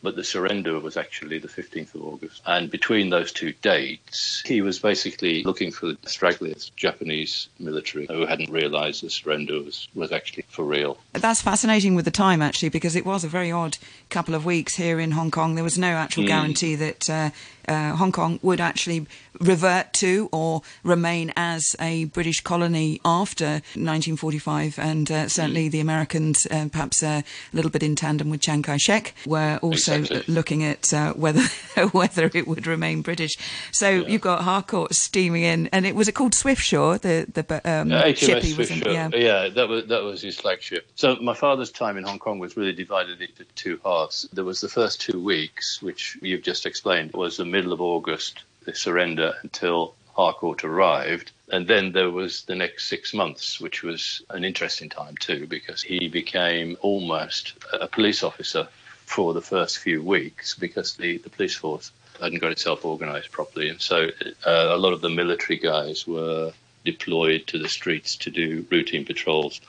but 0.04 0.14
the 0.16 0.22
surrender 0.22 0.78
was 0.78 0.96
actually 0.96 1.38
the 1.38 1.48
15th 1.48 1.94
of 1.94 2.04
August. 2.04 2.42
And 2.46 2.70
between 2.70 3.08
those 3.08 3.32
two 3.32 3.54
dates, 3.62 4.42
he 4.46 4.60
was 4.60 4.78
basically 4.78 5.42
looking 5.42 5.72
for 5.72 5.86
the 5.86 6.08
stragglers, 6.08 6.70
Japanese 6.76 7.48
military, 7.58 8.06
who 8.06 8.26
hadn't 8.26 8.50
realized 8.50 9.02
the 9.02 9.10
surrender 9.10 9.62
was, 9.62 9.88
was 9.94 10.12
actually 10.12 10.44
for 10.48 10.64
real. 10.64 10.98
That's 11.14 11.40
fascinating 11.40 11.94
with 11.94 12.04
the 12.04 12.10
time, 12.10 12.42
actually, 12.42 12.68
because 12.68 12.94
it 12.94 13.06
was 13.06 13.24
a 13.24 13.28
very 13.28 13.50
odd 13.50 13.78
couple 14.10 14.34
of 14.34 14.44
weeks 14.44 14.76
here 14.76 15.00
in 15.00 15.12
Hong 15.12 15.30
Kong. 15.30 15.54
There 15.54 15.64
was 15.64 15.78
no 15.78 15.88
actual 15.88 16.24
mm. 16.24 16.28
guarantee 16.28 16.74
that 16.76 17.08
uh, 17.08 17.30
uh, 17.66 17.96
Hong 17.96 18.12
Kong 18.12 18.38
would 18.42 18.60
actually 18.60 19.06
revert 19.40 19.92
to 19.94 20.28
or 20.32 20.62
remain 20.82 21.32
as 21.36 21.74
a 21.80 22.04
British 22.06 22.40
colony 22.40 23.00
after 23.04 23.62
1945, 23.74 24.78
and 24.78 25.10
uh, 25.10 25.28
certainly 25.28 25.68
mm. 25.68 25.72
the 25.72 25.80
Americans, 25.80 26.46
uh, 26.50 26.68
perhaps 26.70 27.02
uh, 27.02 27.22
a 27.52 27.56
little 27.56 27.70
bit 27.70 27.82
in 27.82 27.96
tandem 27.96 28.30
with 28.30 28.42
Chiang 28.42 28.62
Kai-shek, 28.62 29.14
were 29.26 29.58
also 29.62 29.93
exactly. 30.00 30.34
looking 30.34 30.64
at 30.64 30.92
uh, 30.92 31.12
whether 31.14 31.42
whether 31.92 32.30
it 32.34 32.46
would 32.46 32.66
remain 32.66 33.02
British. 33.02 33.36
So 33.72 33.88
yeah. 33.88 34.08
you've 34.08 34.20
got 34.20 34.42
Harcourt 34.42 34.94
steaming 34.94 35.42
in, 35.42 35.68
and 35.68 35.86
it 35.86 35.94
was 35.94 36.08
it 36.08 36.12
called 36.12 36.32
Swiftsure, 36.32 37.00
the 37.00 37.26
the 37.32 37.60
um, 37.64 37.90
ship 38.14 38.42
he 38.42 38.54
was 38.54 38.70
in. 38.70 38.78
Yeah. 38.78 39.10
yeah, 39.12 39.48
that 39.48 39.68
was 39.68 39.86
that 39.86 40.02
was 40.02 40.22
his 40.22 40.36
flagship. 40.36 40.86
So 40.94 41.16
my 41.16 41.34
father's 41.34 41.70
time 41.70 41.96
in 41.96 42.04
Hong 42.04 42.18
Kong 42.18 42.38
was 42.38 42.56
really 42.56 42.72
divided 42.72 43.20
into 43.20 43.44
two 43.54 43.80
halves. 43.84 44.28
There 44.32 44.44
was 44.44 44.60
the 44.60 44.68
first 44.68 45.00
two 45.00 45.22
weeks, 45.22 45.82
which 45.82 46.18
you've 46.20 46.42
just 46.42 46.66
explained, 46.66 47.12
was 47.12 47.36
the 47.36 47.44
middle 47.44 47.72
of 47.72 47.80
August, 47.80 48.42
the 48.64 48.74
surrender 48.74 49.34
until 49.42 49.94
Harcourt 50.14 50.64
arrived. 50.64 51.32
And 51.50 51.66
then 51.66 51.92
there 51.92 52.10
was 52.10 52.44
the 52.44 52.54
next 52.54 52.88
six 52.88 53.12
months, 53.12 53.60
which 53.60 53.82
was 53.82 54.22
an 54.30 54.44
interesting 54.44 54.88
time 54.88 55.16
too, 55.16 55.46
because 55.46 55.82
he 55.82 56.08
became 56.08 56.76
almost 56.80 57.54
a 57.72 57.86
police 57.86 58.22
officer 58.22 58.68
for 59.04 59.34
the 59.34 59.42
first 59.42 59.78
few 59.78 60.02
weeks 60.02 60.54
because 60.54 60.94
the, 60.96 61.18
the 61.18 61.30
police 61.30 61.54
force 61.54 61.92
hadn't 62.20 62.40
got 62.40 62.52
itself 62.52 62.84
organized 62.84 63.30
properly. 63.30 63.68
And 63.68 63.80
so 63.80 64.08
uh, 64.46 64.68
a 64.70 64.76
lot 64.76 64.92
of 64.92 65.00
the 65.00 65.10
military 65.10 65.58
guys 65.58 66.06
were 66.06 66.52
deployed 66.84 67.46
to 67.48 67.58
the 67.58 67.68
streets 67.68 68.16
to 68.16 68.30
do 68.30 68.66
routine 68.70 69.04
patrols. 69.04 69.60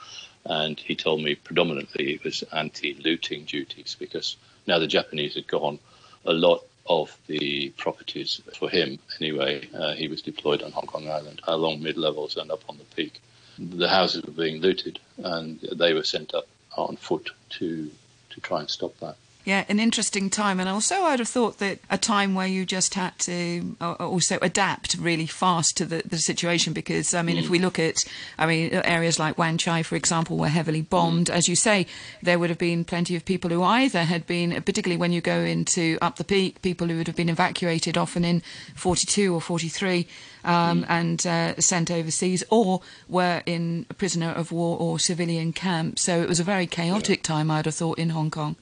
And 0.44 0.78
he 0.78 0.94
told 0.94 1.22
me 1.22 1.34
predominantly 1.34 2.14
it 2.14 2.24
was 2.24 2.44
anti 2.52 2.94
looting 2.94 3.44
duties 3.44 3.96
because 3.98 4.36
now 4.66 4.78
the 4.78 4.86
Japanese 4.86 5.34
had 5.34 5.46
gone, 5.46 5.78
a 6.24 6.32
lot 6.32 6.62
of 6.88 7.16
the 7.26 7.70
properties 7.70 8.40
for 8.56 8.68
him, 8.68 8.98
anyway, 9.20 9.68
uh, 9.74 9.94
he 9.94 10.06
was 10.06 10.22
deployed 10.22 10.62
on 10.62 10.72
Hong 10.72 10.86
Kong 10.86 11.08
Island 11.08 11.40
along 11.44 11.82
mid 11.82 11.96
levels 11.96 12.36
and 12.36 12.50
up 12.50 12.62
on 12.68 12.78
the 12.78 12.84
peak. 12.96 13.20
The 13.58 13.88
houses 13.88 14.22
were 14.22 14.32
being 14.32 14.60
looted, 14.60 14.98
and 15.16 15.58
they 15.60 15.94
were 15.94 16.04
sent 16.04 16.34
up 16.34 16.46
on 16.76 16.96
foot 16.96 17.30
to 17.58 17.90
to 18.30 18.40
try 18.40 18.60
and 18.60 18.70
stop 18.70 18.96
that. 19.00 19.16
Yeah, 19.46 19.64
an 19.68 19.78
interesting 19.78 20.28
time. 20.28 20.58
And 20.58 20.68
also, 20.68 21.02
I'd 21.02 21.20
have 21.20 21.28
thought 21.28 21.58
that 21.58 21.78
a 21.88 21.96
time 21.96 22.34
where 22.34 22.48
you 22.48 22.66
just 22.66 22.94
had 22.94 23.16
to 23.20 23.76
uh, 23.80 23.92
also 23.92 24.38
adapt 24.42 24.96
really 24.96 25.28
fast 25.28 25.76
to 25.76 25.84
the, 25.84 26.02
the 26.04 26.18
situation. 26.18 26.72
Because, 26.72 27.14
I 27.14 27.22
mean, 27.22 27.36
mm. 27.36 27.44
if 27.44 27.48
we 27.48 27.60
look 27.60 27.78
at, 27.78 28.02
I 28.38 28.46
mean, 28.46 28.72
areas 28.72 29.20
like 29.20 29.38
Wan 29.38 29.56
Chai, 29.56 29.84
for 29.84 29.94
example, 29.94 30.36
were 30.36 30.48
heavily 30.48 30.82
bombed. 30.82 31.28
Mm. 31.28 31.34
As 31.34 31.48
you 31.48 31.54
say, 31.54 31.86
there 32.20 32.40
would 32.40 32.50
have 32.50 32.58
been 32.58 32.84
plenty 32.84 33.14
of 33.14 33.24
people 33.24 33.50
who 33.50 33.62
either 33.62 34.02
had 34.02 34.26
been, 34.26 34.50
particularly 34.62 34.96
when 34.96 35.12
you 35.12 35.20
go 35.20 35.38
into 35.38 35.96
up 36.02 36.16
the 36.16 36.24
peak, 36.24 36.60
people 36.60 36.88
who 36.88 36.96
would 36.96 37.06
have 37.06 37.14
been 37.14 37.28
evacuated 37.28 37.96
often 37.96 38.24
in 38.24 38.42
42 38.74 39.32
or 39.32 39.40
43. 39.40 40.08
Um, 40.42 40.82
mm. 40.82 40.86
and 40.88 41.26
uh, 41.26 41.60
sent 41.60 41.90
overseas, 41.90 42.44
or 42.50 42.80
were 43.08 43.42
in 43.46 43.84
prisoner 43.98 44.30
of 44.30 44.50
war 44.50 44.76
or 44.78 44.98
civilian 44.98 45.52
camp. 45.52 46.00
So 46.00 46.20
it 46.20 46.28
was 46.28 46.38
a 46.38 46.44
very 46.44 46.66
chaotic 46.66 47.18
yeah. 47.18 47.34
time, 47.34 47.50
I'd 47.50 47.66
have 47.66 47.74
thought, 47.74 47.98
in 47.98 48.10
Hong 48.10 48.30
Kong. 48.30 48.56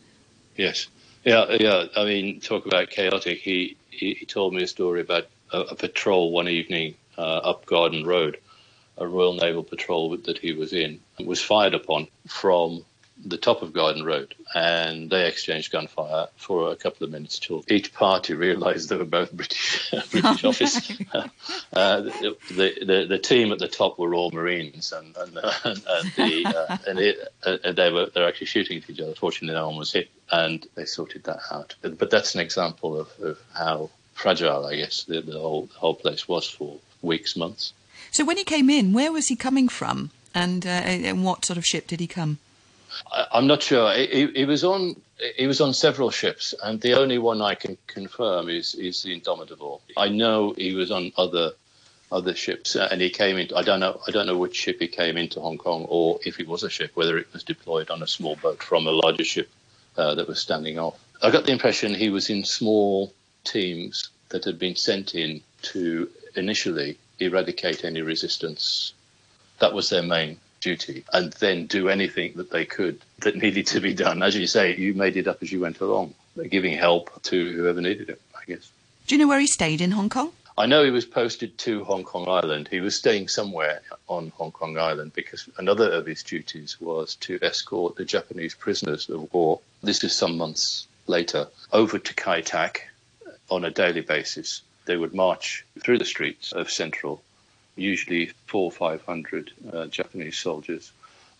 Yes. 0.56 0.88
Yeah, 1.24 1.56
yeah. 1.58 1.86
I 1.96 2.04
mean, 2.04 2.40
talk 2.40 2.66
about 2.66 2.90
chaotic. 2.90 3.38
He, 3.38 3.76
he, 3.90 4.14
he 4.14 4.26
told 4.26 4.54
me 4.54 4.62
a 4.62 4.66
story 4.66 5.00
about 5.00 5.26
a, 5.52 5.60
a 5.60 5.74
patrol 5.74 6.32
one 6.32 6.48
evening 6.48 6.94
uh, 7.16 7.20
up 7.38 7.66
Garden 7.66 8.04
Road, 8.06 8.38
a 8.98 9.06
Royal 9.06 9.34
Naval 9.34 9.62
patrol 9.64 10.16
that 10.16 10.38
he 10.38 10.52
was 10.52 10.72
in, 10.72 11.00
was 11.24 11.40
fired 11.40 11.74
upon 11.74 12.08
from 12.28 12.84
the 13.24 13.38
top 13.38 13.62
of 13.62 13.72
Garden 13.72 14.04
Road, 14.04 14.34
and 14.54 15.10
they 15.10 15.26
exchanged 15.26 15.72
gunfire 15.72 16.28
for 16.36 16.70
a 16.70 16.76
couple 16.76 17.04
of 17.04 17.10
minutes 17.10 17.38
till 17.38 17.64
each 17.68 17.92
party 17.94 18.34
realised 18.34 18.88
they 18.88 18.96
were 18.96 19.04
both 19.04 19.32
British 19.32 19.90
British 20.10 20.44
officers. 20.44 21.00
uh, 21.72 22.00
the, 22.00 22.36
the, 22.50 23.06
the 23.08 23.18
team 23.18 23.52
at 23.52 23.58
the 23.58 23.68
top 23.68 23.98
were 23.98 24.14
all 24.14 24.30
Marines, 24.30 24.92
and 24.92 25.16
and, 25.16 25.38
uh, 25.38 25.52
and, 25.64 26.12
the, 26.16 26.46
uh, 26.46 26.78
and 26.86 26.98
it, 26.98 27.32
uh, 27.44 27.72
they 27.72 27.90
were 27.90 28.06
they're 28.06 28.28
actually 28.28 28.46
shooting 28.46 28.78
at 28.78 28.90
each 28.90 29.00
other. 29.00 29.14
Fortunately, 29.14 29.54
no 29.54 29.68
one 29.68 29.78
was 29.78 29.92
hit, 29.92 30.10
and 30.30 30.66
they 30.74 30.84
sorted 30.84 31.24
that 31.24 31.40
out. 31.50 31.74
But 31.82 32.10
that's 32.10 32.34
an 32.34 32.40
example 32.40 33.00
of, 33.00 33.08
of 33.20 33.38
how 33.54 33.90
fragile, 34.12 34.66
I 34.66 34.76
guess, 34.76 35.04
the, 35.04 35.20
the 35.20 35.38
whole 35.38 35.66
the 35.66 35.78
whole 35.78 35.94
place 35.94 36.28
was 36.28 36.48
for 36.48 36.78
weeks, 37.02 37.36
months. 37.36 37.72
So 38.10 38.24
when 38.24 38.36
he 38.36 38.44
came 38.44 38.70
in, 38.70 38.92
where 38.92 39.12
was 39.12 39.28
he 39.28 39.36
coming 39.36 39.68
from, 39.68 40.10
and 40.34 40.66
uh, 40.66 40.68
and 40.68 41.24
what 41.24 41.44
sort 41.44 41.56
of 41.56 41.66
ship 41.66 41.86
did 41.86 42.00
he 42.00 42.06
come? 42.06 42.38
I, 43.10 43.38
am 43.38 43.46
not 43.46 43.62
sure. 43.62 43.92
He, 43.94 44.26
he, 44.34 44.44
was 44.44 44.64
on 44.64 45.00
he 45.36 45.46
was 45.46 45.60
on 45.60 45.74
several 45.74 46.10
ships, 46.10 46.54
and 46.62 46.80
the 46.80 46.94
only 46.94 47.18
one 47.18 47.40
I 47.40 47.54
can 47.54 47.76
confirm 47.86 48.48
is 48.48 48.74
is 48.74 49.02
the 49.02 49.12
Indomitable. 49.12 49.82
I 49.96 50.08
know 50.08 50.52
he 50.56 50.74
was 50.74 50.90
on 50.90 51.12
other 51.16 51.52
other 52.12 52.34
ships, 52.34 52.76
and 52.76 53.00
he 53.00 53.10
came 53.10 53.36
into. 53.36 53.56
I 53.56 53.62
don't 53.62 53.80
know. 53.80 54.00
I 54.06 54.10
don't 54.10 54.26
know 54.26 54.36
which 54.36 54.56
ship 54.56 54.78
he 54.80 54.88
came 54.88 55.16
into 55.16 55.40
Hong 55.40 55.58
Kong, 55.58 55.86
or 55.88 56.18
if 56.24 56.40
it 56.40 56.48
was 56.48 56.62
a 56.62 56.70
ship, 56.70 56.92
whether 56.94 57.18
it 57.18 57.32
was 57.32 57.42
deployed 57.42 57.90
on 57.90 58.02
a 58.02 58.06
small 58.06 58.36
boat 58.36 58.62
from 58.62 58.86
a 58.86 58.90
larger 58.90 59.24
ship 59.24 59.48
uh, 59.96 60.14
that 60.14 60.28
was 60.28 60.40
standing 60.40 60.78
off. 60.78 60.98
I 61.22 61.30
got 61.30 61.44
the 61.44 61.52
impression 61.52 61.94
he 61.94 62.10
was 62.10 62.30
in 62.30 62.44
small 62.44 63.12
teams 63.44 64.10
that 64.28 64.44
had 64.44 64.58
been 64.58 64.76
sent 64.76 65.14
in 65.14 65.40
to 65.62 66.08
initially 66.36 66.98
eradicate 67.18 67.84
any 67.84 68.02
resistance. 68.02 68.92
That 69.60 69.72
was 69.72 69.88
their 69.90 70.02
main 70.02 70.40
duty 70.64 71.04
and 71.12 71.32
then 71.34 71.66
do 71.66 71.88
anything 71.88 72.32
that 72.36 72.50
they 72.50 72.64
could 72.64 72.98
that 73.18 73.36
needed 73.36 73.66
to 73.68 73.80
be 73.80 73.94
done. 73.94 74.22
As 74.22 74.34
you 74.34 74.46
say, 74.46 74.74
you 74.74 74.94
made 74.94 75.16
it 75.16 75.28
up 75.28 75.42
as 75.42 75.52
you 75.52 75.60
went 75.60 75.80
along, 75.80 76.14
giving 76.50 76.76
help 76.76 77.22
to 77.24 77.52
whoever 77.52 77.80
needed 77.80 78.08
it, 78.08 78.20
I 78.34 78.44
guess. 78.46 78.72
Do 79.06 79.14
you 79.14 79.20
know 79.20 79.28
where 79.28 79.38
he 79.38 79.46
stayed 79.46 79.80
in 79.82 79.90
Hong 79.92 80.08
Kong? 80.08 80.32
I 80.56 80.66
know 80.66 80.84
he 80.84 80.90
was 80.90 81.04
posted 81.04 81.58
to 81.58 81.84
Hong 81.84 82.04
Kong 82.04 82.28
Island. 82.28 82.68
He 82.68 82.80
was 82.80 82.96
staying 82.96 83.28
somewhere 83.28 83.82
on 84.08 84.32
Hong 84.36 84.52
Kong 84.52 84.78
Island 84.78 85.12
because 85.12 85.48
another 85.58 85.90
of 85.90 86.06
his 86.06 86.22
duties 86.22 86.80
was 86.80 87.16
to 87.16 87.38
escort 87.42 87.96
the 87.96 88.04
Japanese 88.04 88.54
prisoners 88.54 89.08
of 89.10 89.32
war. 89.34 89.60
This 89.82 90.02
is 90.02 90.14
some 90.14 90.38
months 90.38 90.86
later 91.06 91.48
over 91.72 91.98
to 91.98 92.14
Kai 92.14 92.40
Tak 92.40 92.88
on 93.50 93.64
a 93.64 93.70
daily 93.70 94.00
basis. 94.00 94.62
They 94.86 94.96
would 94.96 95.12
march 95.12 95.66
through 95.80 95.98
the 95.98 96.04
streets 96.04 96.52
of 96.52 96.70
central 96.70 97.22
usually 97.76 98.32
four 98.46 98.64
or 98.66 98.72
five 98.72 99.02
hundred 99.02 99.52
uh, 99.72 99.86
Japanese 99.86 100.38
soldiers 100.38 100.92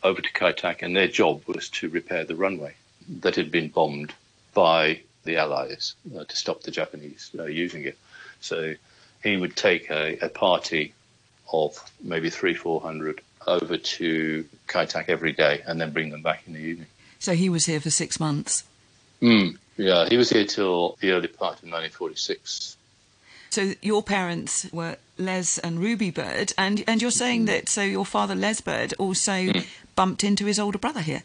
over 0.03 0.21
to 0.21 0.33
Kaitak, 0.33 0.83
and 0.83 0.95
their 0.95 1.09
job 1.09 1.43
was 1.47 1.69
to 1.71 1.88
repair 1.88 2.25
the 2.25 2.37
runway 2.37 2.75
that 3.21 3.37
had 3.37 3.50
been 3.50 3.69
bombed 3.69 4.12
by 4.53 5.00
the 5.25 5.37
Allies 5.37 5.95
uh, 6.17 6.25
to 6.25 6.37
stop 6.37 6.62
the 6.62 6.71
Japanese 6.71 7.31
uh, 7.38 7.45
using 7.45 7.85
it. 7.85 7.99
So 8.41 8.75
he 9.23 9.37
would 9.37 9.57
take 9.57 9.91
a, 9.91 10.19
a, 10.21 10.29
party 10.29 10.93
of 11.50 11.79
maybe 12.03 12.31
three, 12.31 12.55
four 12.55 12.81
hundred 12.81 13.21
over 13.47 13.76
to 13.76 14.45
Kaitak 14.69 15.09
every 15.09 15.33
day, 15.33 15.62
and 15.67 15.81
then 15.81 15.93
bring 15.93 16.11
them 16.11 16.23
back 16.23 16.43
in 16.47 16.55
the 16.55 16.61
evening. 16.61 16.88
So 17.19 17.35
he 17.35 17.49
was 17.49 17.67
here 17.67 17.81
for 17.81 17.91
six 17.91 18.21
months. 18.21 18.64
Mm, 19.23 19.57
yeah, 19.76 20.07
he 20.09 20.17
was 20.17 20.31
here 20.31 20.45
till 20.45 20.97
the 21.00 21.12
early 21.12 21.29
part 21.29 21.62
of 21.62 21.71
1946. 21.71 22.76
So 23.54 23.75
your 23.82 24.02
parents 24.02 24.66
were 24.73 24.96
Les 25.16 25.58
and 25.58 25.78
Ruby 25.78 26.11
Bird, 26.11 26.52
and 26.58 26.82
and 26.88 27.00
you're 27.00 27.12
saying 27.12 27.44
mm. 27.44 27.46
that 27.46 27.68
so 27.68 27.82
your 27.82 28.04
father 28.04 28.34
Les 28.34 28.61
Bird 28.61 28.94
also 28.99 29.30
mm. 29.30 29.64
bumped 29.94 30.25
into 30.25 30.44
his 30.46 30.58
older 30.58 30.76
brother 30.76 31.00
here. 31.00 31.23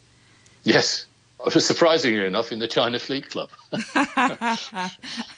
Yes, 0.63 1.07
surprisingly 1.49 2.23
enough, 2.23 2.51
in 2.51 2.59
the 2.59 2.67
China 2.67 2.99
Fleet 2.99 3.31
Club. 3.31 3.49
uh, 3.95 4.57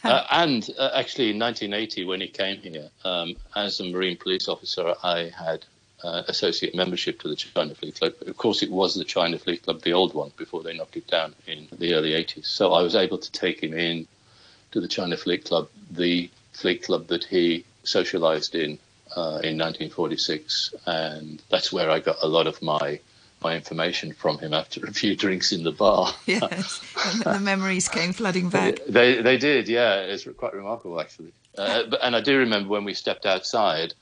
and 0.04 0.70
uh, 0.78 0.90
actually, 0.94 1.30
in 1.30 1.40
1980, 1.40 2.04
when 2.04 2.20
he 2.20 2.28
came 2.28 2.58
here, 2.58 2.90
um, 3.06 3.38
as 3.56 3.80
a 3.80 3.86
Marine 3.86 4.18
police 4.18 4.50
officer, 4.50 4.94
I 5.02 5.32
had 5.34 5.64
uh, 6.04 6.24
associate 6.28 6.76
membership 6.76 7.22
to 7.22 7.30
the 7.30 7.38
China 7.38 7.74
Fleet 7.74 7.96
Club. 7.96 8.16
Of 8.28 8.36
course, 8.36 8.64
it 8.64 8.70
was 8.70 8.96
the 8.96 9.06
China 9.06 9.40
Fleet 9.40 9.64
Club, 9.64 9.82
the 9.82 9.94
old 9.94 10.14
one, 10.14 10.34
before 10.36 10.62
they 10.62 10.76
knocked 10.76 10.98
it 10.98 11.08
down 11.08 11.36
in 11.48 11.70
the 11.72 11.94
early 11.94 12.12
80s. 12.12 12.48
So 12.48 12.74
I 12.74 12.82
was 12.82 12.96
able 12.96 13.20
to 13.20 13.32
take 13.32 13.64
him 13.64 13.74
in 13.74 14.10
to 14.72 14.82
the 14.82 14.90
China 14.90 15.16
Fleet 15.16 15.46
Club, 15.46 15.70
the 15.90 16.30
fleet 16.54 16.84
club 16.84 17.08
that 17.08 17.24
he 17.24 17.66
socialized 17.84 18.56
in 18.56 18.78
uh, 19.16 19.44
in 19.44 19.58
1946, 19.58 20.74
and 20.86 21.42
that's 21.50 21.74
where 21.74 21.90
I 21.90 22.00
got 22.00 22.18
a 22.22 22.28
lot 22.28 22.48
of 22.48 22.62
my 22.62 23.00
my 23.44 23.56
information 23.56 24.14
from 24.14 24.38
him 24.38 24.54
after 24.54 24.86
a 24.86 24.94
few 24.94 25.16
drinks 25.16 25.52
in 25.52 25.64
the 25.64 25.72
bar. 25.72 26.14
yes, 26.26 26.80
the 27.24 27.40
memories 27.40 27.90
came 27.90 28.14
flooding 28.14 28.50
back. 28.50 28.80
They 28.88 29.22
they 29.22 29.38
did, 29.38 29.68
yeah. 29.68 30.02
It's 30.02 30.28
quite 30.38 30.54
remarkable 30.54 31.00
actually. 31.00 31.34
Uh, 31.58 31.84
but, 31.90 32.00
and 32.02 32.16
I 32.16 32.22
do 32.22 32.38
remember 32.38 32.70
when 32.70 32.86
we 32.86 32.94
stepped 32.94 33.26
outside 33.26 33.94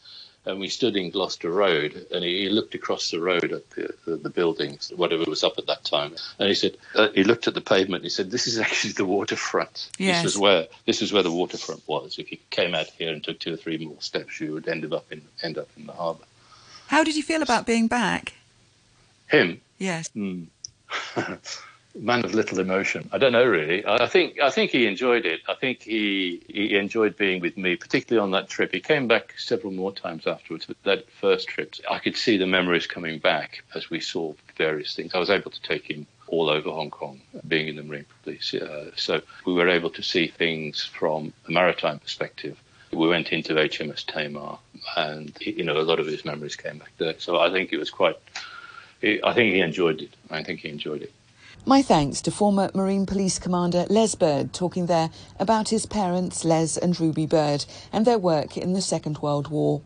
and 0.50 0.60
we 0.60 0.68
stood 0.68 0.96
in 0.96 1.12
Gloucester 1.12 1.52
Road, 1.52 2.08
and 2.12 2.24
he, 2.24 2.44
he 2.44 2.50
looked 2.50 2.74
across 2.74 3.12
the 3.12 3.20
road 3.20 3.52
at 3.52 3.70
the, 3.72 3.94
the, 4.06 4.16
the, 4.18 4.30
buildings, 4.30 4.92
whatever 4.96 5.24
was 5.26 5.44
up 5.44 5.58
at 5.58 5.68
that 5.68 5.84
time, 5.84 6.16
and 6.40 6.50
he 6.50 6.56
said 6.56 6.76
uh, 6.96 7.10
he 7.14 7.24
looked 7.24 7.48
at 7.48 7.54
the 7.54 7.62
pavement. 7.62 8.02
and 8.02 8.06
He 8.06 8.10
said, 8.10 8.32
"This 8.32 8.48
is 8.48 8.58
actually 8.66 8.94
the 8.94 9.06
waterfront. 9.06 9.90
Yes. 9.98 10.24
This 10.24 10.34
is 10.34 10.38
where 10.38 10.68
this 10.86 11.02
is 11.02 11.14
where 11.14 11.24
the 11.24 11.32
waterfront 11.32 11.88
was. 11.88 12.18
If 12.18 12.32
you 12.32 12.38
came 12.50 12.74
out 12.74 12.88
here 12.88 13.14
and 13.14 13.24
took 13.24 13.40
two 13.40 13.54
or 13.54 13.58
three 13.58 13.78
more 13.78 14.02
steps, 14.02 14.40
you 14.40 14.54
would 14.54 14.68
end 14.68 14.92
up 14.92 15.12
in 15.12 15.22
end 15.44 15.58
up 15.58 15.70
in 15.78 15.86
the 15.86 15.94
harbour." 15.94 16.24
How 16.88 17.04
did 17.04 17.16
you 17.16 17.24
feel 17.24 17.44
about 17.44 17.68
being 17.68 17.88
back? 17.88 18.34
Him? 19.28 19.62
Yes. 19.78 20.10
Mm. 20.16 20.48
man 22.02 22.24
of 22.26 22.34
little 22.34 22.60
emotion. 22.60 23.10
I 23.12 23.18
don't 23.18 23.32
know 23.32 23.46
really. 23.46 23.86
I 23.86 24.08
think 24.08 24.40
I 24.40 24.50
think 24.50 24.72
he 24.72 24.86
enjoyed 24.86 25.26
it. 25.26 25.42
I 25.48 25.54
think 25.54 25.84
he 25.84 26.42
he 26.48 26.76
enjoyed 26.78 27.18
being 27.18 27.42
with 27.42 27.58
me, 27.58 27.76
particularly 27.76 28.24
on 28.24 28.32
that 28.32 28.50
trip. 28.50 28.74
He 28.74 28.80
came 28.80 29.08
back 29.08 29.34
several 29.38 29.74
more 29.74 29.92
times 29.92 30.26
afterwards. 30.26 30.66
But 30.66 30.78
that 30.84 31.10
first 31.12 31.48
trip, 31.48 31.76
I 31.90 32.00
could 32.00 32.16
see 32.16 32.38
the 32.38 32.48
memories 32.48 32.88
coming 32.88 33.20
back 33.20 33.64
as 33.76 33.90
we 33.90 34.00
saw 34.00 34.34
various 34.58 34.96
things. 34.96 35.14
I 35.14 35.20
was 35.20 35.30
able 35.30 35.52
to 35.52 35.62
take 35.62 35.90
him 35.90 36.08
all 36.28 36.50
over 36.50 36.70
Hong 36.70 36.92
Kong, 36.92 37.22
being 37.48 37.68
in 37.68 37.76
the 37.76 37.84
Marine 37.84 38.06
Police. 38.24 38.54
Uh, 38.54 38.92
so 38.96 39.22
we 39.46 39.54
were 39.54 39.68
able 39.68 39.90
to 39.92 40.04
see 40.04 40.28
things 40.28 40.86
from 40.86 41.34
a 41.48 41.52
maritime 41.52 42.00
perspective. 42.00 42.62
We 42.92 43.08
went 43.08 43.32
into 43.32 43.54
HMS 43.54 44.06
Tamar, 44.06 44.58
and 44.98 45.36
you 45.42 45.64
know 45.64 45.80
a 45.80 45.84
lot 45.84 46.00
of 46.00 46.08
his 46.08 46.26
memories 46.26 46.56
came 46.56 46.80
back 46.80 46.92
there. 46.98 47.16
So 47.20 47.40
I 47.40 47.52
think 47.52 47.72
it 47.72 47.78
was 47.78 47.90
quite. 47.90 48.18
I 49.02 49.34
think 49.34 49.54
he 49.54 49.62
enjoyed 49.62 50.02
it. 50.02 50.14
I 50.30 50.44
think 50.44 50.60
he 50.60 50.70
enjoyed 50.70 51.04
it. 51.04 51.14
My 51.66 51.82
thanks 51.82 52.22
to 52.22 52.32
former 52.32 52.72
Marine 52.74 53.06
Police 53.06 53.38
Commander 53.38 53.86
Les 53.90 54.16
Bird 54.16 54.54
talking 54.54 54.86
there 54.86 55.12
about 55.40 55.70
his 55.70 55.86
parents 55.86 56.46
Les 56.46 56.78
and 56.78 56.98
Ruby 57.00 57.26
Bird 57.26 57.66
and 57.92 58.06
their 58.06 58.18
work 58.18 58.58
in 58.58 58.74
the 58.74 58.82
Second 58.82 59.20
World 59.20 59.50
War. 59.50 59.82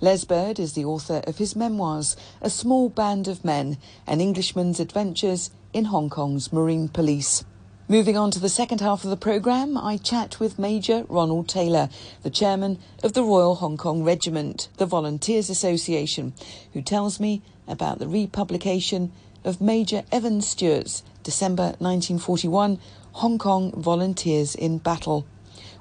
Les 0.00 0.24
Bird 0.24 0.60
is 0.60 0.74
the 0.74 0.84
author 0.84 1.22
of 1.26 1.38
his 1.38 1.56
memoirs, 1.56 2.14
A 2.42 2.50
Small 2.50 2.88
Band 2.90 3.26
of 3.26 3.44
Men, 3.44 3.78
An 4.06 4.20
Englishman's 4.20 4.78
Adventures 4.78 5.50
in 5.72 5.86
Hong 5.86 6.10
Kong's 6.10 6.52
Marine 6.52 6.88
Police. 6.88 7.44
Moving 7.88 8.18
on 8.18 8.30
to 8.32 8.38
the 8.38 8.50
second 8.50 8.82
half 8.82 9.02
of 9.02 9.08
the 9.08 9.16
programme, 9.16 9.78
I 9.78 9.96
chat 9.96 10.38
with 10.38 10.58
Major 10.58 11.06
Ronald 11.08 11.48
Taylor, 11.48 11.88
the 12.22 12.28
chairman 12.28 12.78
of 13.02 13.14
the 13.14 13.24
Royal 13.24 13.54
Hong 13.56 13.78
Kong 13.78 14.04
Regiment, 14.04 14.68
the 14.76 14.84
Volunteers 14.84 15.48
Association, 15.48 16.34
who 16.74 16.82
tells 16.82 17.18
me 17.18 17.40
about 17.66 17.98
the 17.98 18.06
republication 18.06 19.10
of 19.44 19.60
Major 19.60 20.04
Evan 20.10 20.40
Stewart's 20.40 21.02
December 21.22 21.74
1941 21.78 22.78
Hong 23.12 23.38
Kong 23.38 23.72
Volunteers 23.72 24.54
in 24.54 24.78
Battle, 24.78 25.26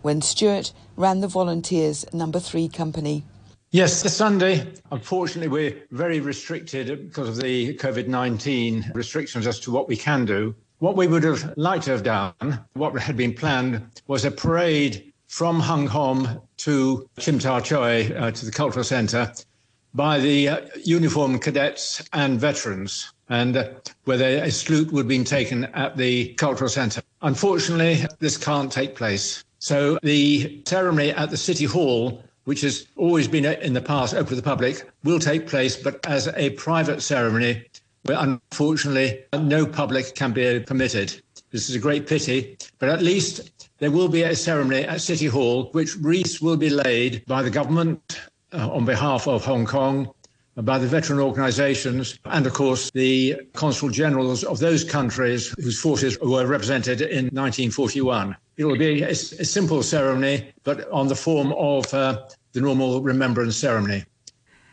when 0.02 0.22
Stewart 0.22 0.74
ran 0.96 1.22
the 1.22 1.28
Volunteers 1.28 2.06
Number 2.14 2.40
3 2.40 2.68
Company. 2.70 3.24
Yes, 3.72 4.02
this 4.02 4.16
Sunday, 4.16 4.66
unfortunately, 4.92 5.50
we're 5.50 5.76
very 5.92 6.20
restricted 6.20 6.88
because 7.10 7.30
of 7.30 7.38
the 7.38 7.76
COVID 7.76 8.08
19 8.08 8.92
restrictions 8.94 9.46
as 9.46 9.60
to 9.60 9.72
what 9.72 9.88
we 9.88 9.98
can 9.98 10.26
do. 10.26 10.56
What 10.80 10.96
we 10.96 11.08
would 11.08 11.24
have 11.24 11.54
liked 11.58 11.86
to 11.86 11.92
have 11.92 12.04
done, 12.04 12.60
what 12.74 12.98
had 12.98 13.18
been 13.18 13.34
planned, 13.34 14.02
was 14.08 14.26
a 14.26 14.32
parade 14.32 15.12
from 15.28 15.60
Hung 15.60 15.86
Hom 15.86 16.42
to 16.58 17.10
Tsim 17.18 17.42
Sha 17.42 17.60
Tsui, 17.60 18.20
uh, 18.20 18.32
to 18.32 18.46
the 18.46 18.52
cultural 18.52 18.84
centre 18.84 19.34
by 19.94 20.20
the 20.20 20.48
uh, 20.48 20.60
uniformed 20.84 21.42
cadets 21.42 22.08
and 22.14 22.40
veterans 22.40 23.12
and 23.30 23.58
uh, 23.58 23.70
whether 24.06 24.26
a 24.26 24.52
salute 24.52 24.92
would 24.92 25.02
have 25.02 25.08
been 25.08 25.24
taken 25.24 25.66
at 25.66 25.98
the 25.98 26.34
cultural 26.36 26.70
centre. 26.70 27.02
Unfortunately, 27.22 28.06
this 28.20 28.38
can't 28.38 28.72
take 28.72 28.96
place. 28.96 29.44
So 29.60 29.98
the 30.04 30.62
ceremony 30.66 31.12
at 31.12 31.30
the 31.30 31.38
City 31.38 31.66
Hall, 31.66 32.24
which 32.46 32.62
has 32.62 32.88
always 32.96 33.28
been 33.28 33.46
uh, 33.46 33.56
in 33.62 33.74
the 33.74 33.82
past 33.82 34.14
open 34.14 34.28
to 34.30 34.36
the 34.36 34.42
public, 34.42 34.90
will 35.04 35.20
take 35.20 35.48
place, 35.48 35.76
but 35.76 36.06
as 36.06 36.28
a 36.36 36.52
private 36.52 37.02
ceremony 37.02 37.66
where 38.04 38.18
unfortunately 38.20 39.24
no 39.34 39.66
public 39.66 40.16
can 40.16 40.32
be 40.32 40.60
permitted. 40.62 41.22
This 41.52 41.70
is 41.70 41.76
a 41.76 41.80
great 41.80 42.08
pity, 42.08 42.58
but 42.80 42.90
at 42.90 43.02
least 43.02 43.70
there 43.80 43.92
will 43.92 44.08
be 44.08 44.24
a 44.24 44.36
ceremony 44.36 44.84
at 44.84 45.02
City 45.02 45.26
Hall, 45.26 45.70
which 45.74 45.96
wreaths 45.98 46.42
will 46.42 46.58
be 46.58 46.70
laid 46.70 47.26
by 47.26 47.44
the 47.44 47.50
government 47.50 48.22
uh, 48.54 48.70
on 48.72 48.86
behalf 48.86 49.28
of 49.28 49.46
Hong 49.46 49.66
Kong, 49.66 50.12
by 50.64 50.80
the 50.80 50.88
veteran 50.88 51.20
organizations, 51.20 52.18
and 52.26 52.46
of 52.46 52.54
course 52.54 52.90
the 52.92 53.36
consul 53.54 53.90
generals 53.90 54.44
of 54.44 54.60
those 54.60 54.84
countries 54.84 55.54
whose 55.60 55.80
forces 55.80 56.18
were 56.20 56.46
represented 56.46 57.02
in 57.02 57.26
1941. 57.26 58.36
It 58.58 58.66
will 58.66 58.78
be 58.78 59.04
a, 59.04 59.10
a 59.10 59.16
simple 59.16 59.84
ceremony, 59.84 60.52
but 60.64 60.90
on 60.92 61.08
the 61.08 61.16
form 61.16 61.54
of 61.54 61.94
uh, 61.94 62.26
the 62.54 62.62
normal 62.62 63.02
remembrance 63.02 63.56
ceremony. 63.56 64.04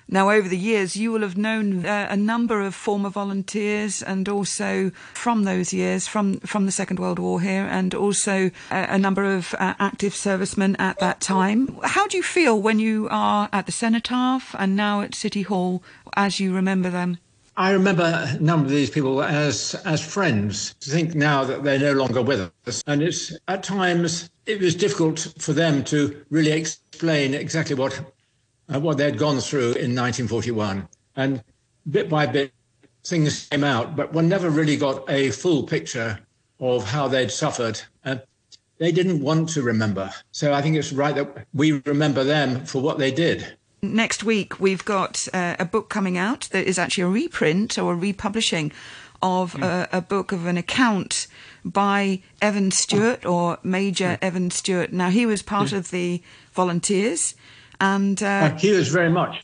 Now, 0.08 0.30
over 0.30 0.48
the 0.48 0.58
years, 0.58 0.96
you 0.96 1.10
will 1.12 1.22
have 1.22 1.36
known 1.36 1.86
uh, 1.86 2.08
a 2.10 2.16
number 2.16 2.60
of 2.60 2.74
former 2.74 3.08
volunteers, 3.08 4.02
and 4.02 4.28
also 4.28 4.90
from 5.14 5.44
those 5.44 5.72
years, 5.72 6.06
from 6.06 6.40
from 6.40 6.66
the 6.66 6.72
Second 6.72 6.98
World 6.98 7.18
War 7.18 7.40
here, 7.40 7.66
and 7.70 7.94
also 7.94 8.50
a, 8.70 8.86
a 8.90 8.98
number 8.98 9.24
of 9.24 9.54
uh, 9.54 9.74
active 9.78 10.14
servicemen 10.14 10.76
at 10.76 10.98
that 10.98 11.20
time. 11.20 11.78
How 11.82 12.06
do 12.06 12.16
you 12.16 12.22
feel 12.22 12.60
when 12.60 12.78
you 12.78 13.08
are 13.10 13.48
at 13.52 13.66
the 13.66 13.72
cenotaph 13.72 14.54
and 14.58 14.76
now 14.76 15.00
at 15.00 15.14
City 15.14 15.42
Hall, 15.42 15.82
as 16.16 16.38
you 16.38 16.54
remember 16.54 16.90
them? 16.90 17.18
I 17.56 17.70
remember 17.70 18.02
a 18.02 18.40
number 18.40 18.66
of 18.66 18.72
these 18.72 18.90
people 18.90 19.22
as 19.22 19.74
as 19.84 20.04
friends. 20.04 20.74
To 20.80 20.90
think 20.90 21.14
now 21.14 21.44
that 21.44 21.62
they're 21.62 21.78
no 21.78 21.92
longer 21.92 22.20
with 22.20 22.50
us, 22.66 22.82
and 22.86 23.02
it's 23.02 23.32
at 23.46 23.62
times 23.62 24.28
it 24.46 24.60
was 24.60 24.74
difficult 24.74 25.32
for 25.38 25.52
them 25.52 25.84
to 25.84 26.24
really 26.30 26.52
explain 26.52 27.32
exactly 27.32 27.74
what 27.74 28.00
uh, 28.72 28.80
what 28.80 28.98
they'd 28.98 29.18
gone 29.18 29.40
through 29.40 29.72
in 29.72 29.94
1941. 29.94 30.88
And 31.16 31.42
bit 31.90 32.08
by 32.08 32.26
bit, 32.26 32.52
things 33.04 33.46
came 33.50 33.64
out, 33.64 33.96
but 33.96 34.12
one 34.12 34.28
never 34.28 34.50
really 34.50 34.76
got 34.76 35.08
a 35.10 35.30
full 35.30 35.64
picture 35.64 36.18
of 36.60 36.84
how 36.84 37.08
they'd 37.08 37.30
suffered. 37.30 37.80
And 38.04 38.22
they 38.78 38.92
didn't 38.92 39.20
want 39.20 39.48
to 39.50 39.62
remember. 39.62 40.12
So 40.32 40.52
I 40.52 40.62
think 40.62 40.76
it's 40.76 40.92
right 40.92 41.14
that 41.14 41.46
we 41.52 41.82
remember 41.84 42.24
them 42.24 42.64
for 42.64 42.82
what 42.82 42.98
they 42.98 43.10
did. 43.10 43.56
Next 43.82 44.24
week, 44.24 44.58
we've 44.58 44.84
got 44.84 45.28
uh, 45.34 45.56
a 45.58 45.64
book 45.64 45.90
coming 45.90 46.16
out 46.16 46.48
that 46.52 46.66
is 46.66 46.78
actually 46.78 47.04
a 47.04 47.08
reprint 47.08 47.78
or 47.78 47.92
a 47.92 47.96
republishing 47.96 48.72
of 49.22 49.54
a, 49.62 49.88
a, 49.90 50.00
book 50.02 50.32
of 50.32 50.44
an 50.46 50.58
account 50.58 51.26
by 51.64 52.20
Evan 52.42 52.70
Stewart 52.70 53.24
oh. 53.24 53.34
or 53.34 53.58
Major 53.62 54.16
hmm. 54.16 54.24
Evan 54.24 54.50
Stewart. 54.50 54.92
Now, 54.92 55.08
he 55.08 55.24
was 55.24 55.42
part 55.42 55.70
hmm. 55.70 55.76
of 55.76 55.90
the 55.90 56.22
volunteers 56.52 57.34
and 57.80 58.22
uh, 58.22 58.56
he 58.56 58.72
was 58.72 58.88
very 58.88 59.10
much. 59.10 59.42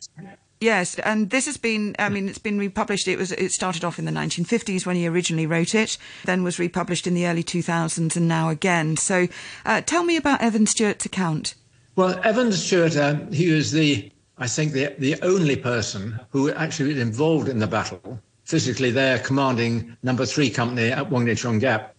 Yes, 0.60 0.98
and 0.98 1.30
this 1.30 1.46
has 1.46 1.56
been, 1.56 1.96
I 1.98 2.10
mean, 2.10 2.28
it's 2.28 2.38
been 2.38 2.58
republished. 2.58 3.08
It 3.08 3.16
was, 3.16 3.32
it 3.32 3.50
started 3.50 3.82
off 3.82 3.98
in 3.98 4.04
the 4.04 4.10
1950s 4.10 4.84
when 4.84 4.94
he 4.94 5.08
originally 5.08 5.46
wrote 5.46 5.74
it, 5.74 5.96
then 6.26 6.42
was 6.42 6.58
republished 6.58 7.06
in 7.06 7.14
the 7.14 7.26
early 7.26 7.42
2000s 7.42 8.14
and 8.14 8.28
now 8.28 8.50
again. 8.50 8.98
So 8.98 9.26
uh, 9.64 9.80
tell 9.80 10.04
me 10.04 10.18
about 10.18 10.42
Evan 10.42 10.66
Stewart's 10.66 11.06
account. 11.06 11.54
Well, 11.96 12.20
Evan 12.24 12.52
Stewart, 12.52 12.94
uh, 12.94 13.14
he 13.32 13.50
was 13.50 13.72
the, 13.72 14.12
I 14.36 14.48
think, 14.48 14.72
the, 14.72 14.94
the 14.98 15.16
only 15.22 15.56
person 15.56 16.20
who 16.28 16.50
actually 16.50 16.90
was 16.90 17.02
involved 17.02 17.48
in 17.48 17.58
the 17.58 17.66
battle, 17.66 18.20
physically 18.44 18.90
there 18.90 19.18
commanding 19.18 19.96
number 20.02 20.26
three 20.26 20.50
company 20.50 20.90
at 20.90 21.10
Wong 21.10 21.34
Chong 21.36 21.58
Gap. 21.58 21.94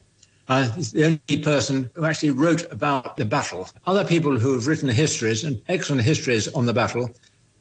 Uh, 0.52 0.70
he's 0.72 0.92
the 0.92 1.06
only 1.06 1.44
person 1.44 1.90
who 1.94 2.04
actually 2.04 2.30
wrote 2.30 2.70
about 2.74 3.16
the 3.16 3.24
battle. 3.24 3.70
Other 3.88 4.04
people 4.04 4.38
who 4.38 4.52
have 4.52 4.68
written 4.68 4.90
histories 4.90 5.46
and 5.46 5.62
excellent 5.70 6.02
histories 6.02 6.50
on 6.50 6.66
the 6.66 6.74
battle 6.74 7.10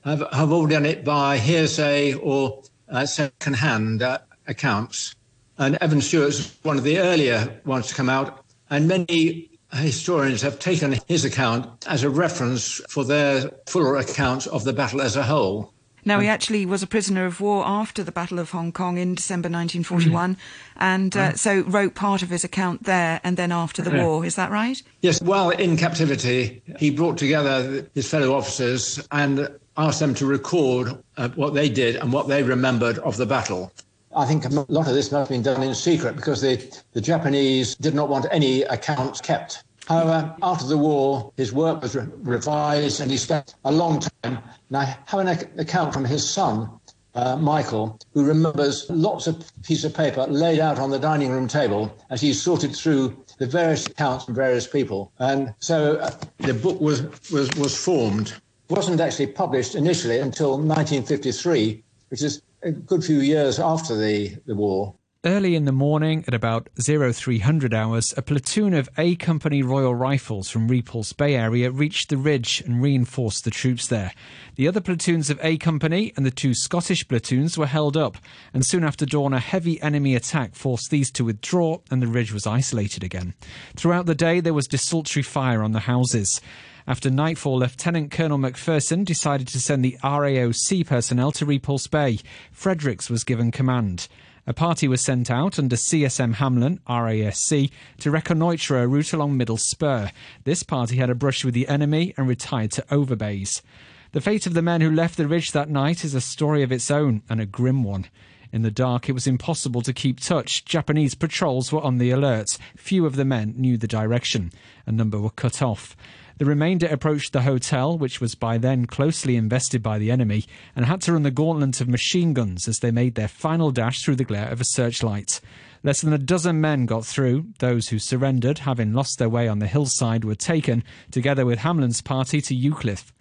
have, 0.04 0.24
have 0.32 0.50
all 0.50 0.66
done 0.66 0.84
it 0.84 1.04
by 1.04 1.38
hearsay 1.38 2.14
or 2.14 2.64
uh, 2.88 3.06
second-hand 3.06 4.02
uh, 4.02 4.18
accounts. 4.48 5.14
And 5.56 5.78
Evan 5.80 6.00
Stewart's 6.00 6.56
one 6.64 6.78
of 6.78 6.82
the 6.82 6.98
earlier 6.98 7.60
ones 7.64 7.86
to 7.86 7.94
come 7.94 8.08
out, 8.08 8.44
and 8.70 8.88
many 8.88 9.50
historians 9.72 10.42
have 10.42 10.58
taken 10.58 10.96
his 11.06 11.24
account 11.24 11.86
as 11.86 12.02
a 12.02 12.10
reference 12.10 12.80
for 12.88 13.04
their 13.04 13.52
fuller 13.68 13.98
accounts 13.98 14.48
of 14.48 14.64
the 14.64 14.72
battle 14.72 15.00
as 15.00 15.14
a 15.14 15.22
whole. 15.22 15.72
Now, 16.04 16.20
he 16.20 16.28
actually 16.28 16.66
was 16.66 16.82
a 16.82 16.86
prisoner 16.86 17.26
of 17.26 17.40
war 17.40 17.64
after 17.66 18.02
the 18.02 18.12
Battle 18.12 18.38
of 18.38 18.50
Hong 18.50 18.72
Kong 18.72 18.98
in 18.98 19.14
December 19.14 19.48
1941, 19.48 20.34
mm. 20.34 20.38
and 20.76 21.16
uh, 21.16 21.34
so 21.34 21.60
wrote 21.62 21.94
part 21.94 22.22
of 22.22 22.30
his 22.30 22.44
account 22.44 22.84
there 22.84 23.20
and 23.22 23.36
then 23.36 23.52
after 23.52 23.82
the 23.82 23.90
war. 23.90 24.24
Is 24.24 24.36
that 24.36 24.50
right? 24.50 24.82
Yes. 25.02 25.20
While 25.20 25.50
in 25.50 25.76
captivity, 25.76 26.62
he 26.78 26.90
brought 26.90 27.18
together 27.18 27.86
his 27.94 28.08
fellow 28.08 28.34
officers 28.34 29.06
and 29.12 29.48
asked 29.76 30.00
them 30.00 30.14
to 30.14 30.26
record 30.26 30.98
uh, 31.16 31.28
what 31.30 31.54
they 31.54 31.68
did 31.68 31.96
and 31.96 32.12
what 32.12 32.28
they 32.28 32.42
remembered 32.42 32.98
of 32.98 33.16
the 33.16 33.26
battle. 33.26 33.72
I 34.14 34.26
think 34.26 34.44
a 34.44 34.48
lot 34.48 34.88
of 34.88 34.94
this 34.94 35.12
must 35.12 35.12
have 35.12 35.28
been 35.28 35.42
done 35.42 35.62
in 35.62 35.74
secret 35.74 36.16
because 36.16 36.40
the, 36.40 36.56
the 36.92 37.00
Japanese 37.00 37.76
did 37.76 37.94
not 37.94 38.08
want 38.08 38.26
any 38.32 38.62
accounts 38.62 39.20
kept. 39.20 39.62
However, 39.90 40.36
after 40.40 40.68
the 40.68 40.78
war, 40.78 41.32
his 41.36 41.52
work 41.52 41.82
was 41.82 41.96
re- 41.96 42.06
revised 42.22 43.00
and 43.00 43.10
he 43.10 43.16
spent 43.16 43.56
a 43.64 43.72
long 43.72 43.98
time. 43.98 44.38
And 44.68 44.76
I 44.76 44.96
have 45.06 45.18
an 45.18 45.26
account 45.58 45.92
from 45.92 46.04
his 46.04 46.22
son, 46.30 46.70
uh, 47.16 47.34
Michael, 47.34 47.98
who 48.14 48.24
remembers 48.24 48.86
lots 48.88 49.26
of 49.26 49.44
pieces 49.64 49.86
of 49.86 49.94
paper 49.94 50.28
laid 50.28 50.60
out 50.60 50.78
on 50.78 50.90
the 50.90 50.98
dining 51.00 51.32
room 51.32 51.48
table 51.48 51.92
as 52.08 52.20
he 52.20 52.32
sorted 52.32 52.72
through 52.76 53.16
the 53.38 53.46
various 53.46 53.84
accounts 53.88 54.26
from 54.26 54.36
various 54.36 54.64
people. 54.64 55.10
And 55.18 55.52
so 55.58 55.96
uh, 55.96 56.12
the 56.38 56.54
book 56.54 56.80
was, 56.80 57.02
was, 57.32 57.50
was 57.58 57.76
formed. 57.76 58.28
It 58.68 58.76
wasn't 58.76 59.00
actually 59.00 59.26
published 59.26 59.74
initially 59.74 60.20
until 60.20 60.50
1953, 60.50 61.82
which 62.10 62.22
is 62.22 62.42
a 62.62 62.70
good 62.70 63.02
few 63.02 63.18
years 63.18 63.58
after 63.58 63.96
the, 63.96 64.36
the 64.46 64.54
war. 64.54 64.94
Early 65.22 65.54
in 65.54 65.66
the 65.66 65.70
morning, 65.70 66.24
at 66.26 66.32
about 66.32 66.70
0300 66.80 67.74
hours, 67.74 68.14
a 68.16 68.22
platoon 68.22 68.72
of 68.72 68.88
A 68.96 69.16
Company 69.16 69.62
Royal 69.62 69.94
Rifles 69.94 70.48
from 70.48 70.66
Repulse 70.66 71.12
Bay 71.12 71.36
area 71.36 71.70
reached 71.70 72.08
the 72.08 72.16
ridge 72.16 72.62
and 72.64 72.80
reinforced 72.80 73.44
the 73.44 73.50
troops 73.50 73.86
there. 73.86 74.14
The 74.54 74.66
other 74.66 74.80
platoons 74.80 75.28
of 75.28 75.38
A 75.42 75.58
Company 75.58 76.14
and 76.16 76.24
the 76.24 76.30
two 76.30 76.54
Scottish 76.54 77.06
platoons 77.06 77.58
were 77.58 77.66
held 77.66 77.98
up, 77.98 78.16
and 78.54 78.64
soon 78.64 78.82
after 78.82 79.04
dawn, 79.04 79.34
a 79.34 79.40
heavy 79.40 79.78
enemy 79.82 80.14
attack 80.14 80.54
forced 80.54 80.90
these 80.90 81.10
to 81.10 81.26
withdraw, 81.26 81.80
and 81.90 82.00
the 82.00 82.06
ridge 82.06 82.32
was 82.32 82.46
isolated 82.46 83.04
again. 83.04 83.34
Throughout 83.76 84.06
the 84.06 84.14
day, 84.14 84.40
there 84.40 84.54
was 84.54 84.66
desultory 84.66 85.22
fire 85.22 85.62
on 85.62 85.72
the 85.72 85.80
houses. 85.80 86.40
After 86.86 87.10
nightfall, 87.10 87.58
Lieutenant 87.58 88.10
Colonel 88.10 88.38
Macpherson 88.38 89.04
decided 89.04 89.48
to 89.48 89.60
send 89.60 89.84
the 89.84 89.98
RAOC 90.02 90.86
personnel 90.86 91.30
to 91.32 91.44
Repulse 91.44 91.88
Bay. 91.88 92.20
Fredericks 92.52 93.10
was 93.10 93.22
given 93.22 93.50
command. 93.50 94.08
A 94.50 94.52
party 94.52 94.88
was 94.88 95.00
sent 95.00 95.30
out 95.30 95.60
under 95.60 95.76
CSM 95.76 96.34
Hamlin, 96.34 96.80
RASC, 96.88 97.70
to 97.98 98.10
reconnoitre 98.10 98.82
a 98.82 98.88
route 98.88 99.12
along 99.12 99.36
Middle 99.36 99.56
Spur. 99.56 100.10
This 100.42 100.64
party 100.64 100.96
had 100.96 101.08
a 101.08 101.14
brush 101.14 101.44
with 101.44 101.54
the 101.54 101.68
enemy 101.68 102.14
and 102.16 102.26
retired 102.26 102.72
to 102.72 102.82
Overbays. 102.90 103.62
The 104.10 104.20
fate 104.20 104.46
of 104.46 104.54
the 104.54 104.60
men 104.60 104.80
who 104.80 104.90
left 104.90 105.16
the 105.16 105.28
ridge 105.28 105.52
that 105.52 105.70
night 105.70 106.04
is 106.04 106.16
a 106.16 106.20
story 106.20 106.64
of 106.64 106.72
its 106.72 106.90
own 106.90 107.22
and 107.30 107.40
a 107.40 107.46
grim 107.46 107.84
one. 107.84 108.06
In 108.50 108.62
the 108.62 108.72
dark, 108.72 109.08
it 109.08 109.12
was 109.12 109.28
impossible 109.28 109.82
to 109.82 109.92
keep 109.92 110.18
touch. 110.18 110.64
Japanese 110.64 111.14
patrols 111.14 111.70
were 111.70 111.82
on 111.82 111.98
the 111.98 112.10
alert. 112.10 112.58
Few 112.76 113.06
of 113.06 113.14
the 113.14 113.24
men 113.24 113.54
knew 113.56 113.76
the 113.76 113.86
direction. 113.86 114.50
A 114.84 114.90
number 114.90 115.20
were 115.20 115.30
cut 115.30 115.62
off. 115.62 115.96
The 116.40 116.46
remainder 116.46 116.86
approached 116.86 117.34
the 117.34 117.42
hotel, 117.42 117.98
which 117.98 118.18
was 118.22 118.34
by 118.34 118.56
then 118.56 118.86
closely 118.86 119.36
invested 119.36 119.82
by 119.82 119.98
the 119.98 120.10
enemy, 120.10 120.46
and 120.74 120.86
had 120.86 121.02
to 121.02 121.12
run 121.12 121.22
the 121.22 121.30
gauntlet 121.30 121.82
of 121.82 121.88
machine 121.88 122.32
guns 122.32 122.66
as 122.66 122.78
they 122.78 122.90
made 122.90 123.14
their 123.14 123.28
final 123.28 123.70
dash 123.70 124.02
through 124.02 124.16
the 124.16 124.24
glare 124.24 124.48
of 124.48 124.58
a 124.58 124.64
searchlight. 124.64 125.42
Less 125.82 126.00
than 126.00 126.14
a 126.14 126.18
dozen 126.18 126.58
men 126.58 126.86
got 126.86 127.04
through. 127.04 127.48
Those 127.58 127.88
who 127.88 127.98
surrendered, 127.98 128.60
having 128.60 128.94
lost 128.94 129.18
their 129.18 129.28
way 129.28 129.48
on 129.48 129.58
the 129.58 129.66
hillside, 129.66 130.24
were 130.24 130.34
taken, 130.34 130.82
together 131.10 131.44
with 131.44 131.58
Hamlin's 131.58 132.00
party, 132.00 132.40
to 132.40 132.54
Eucliffe. 132.54 133.12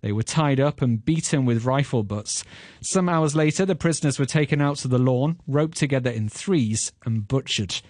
They 0.00 0.12
were 0.12 0.22
tied 0.22 0.60
up 0.60 0.80
and 0.80 1.04
beaten 1.04 1.46
with 1.46 1.64
rifle 1.64 2.04
butts. 2.04 2.44
Some 2.80 3.08
hours 3.08 3.34
later, 3.34 3.66
the 3.66 3.74
prisoners 3.74 4.20
were 4.20 4.24
taken 4.24 4.60
out 4.60 4.76
to 4.76 4.88
the 4.88 5.00
lawn, 5.00 5.40
roped 5.48 5.78
together 5.78 6.10
in 6.10 6.28
threes, 6.28 6.92
and 7.04 7.26
butchered. 7.26 7.80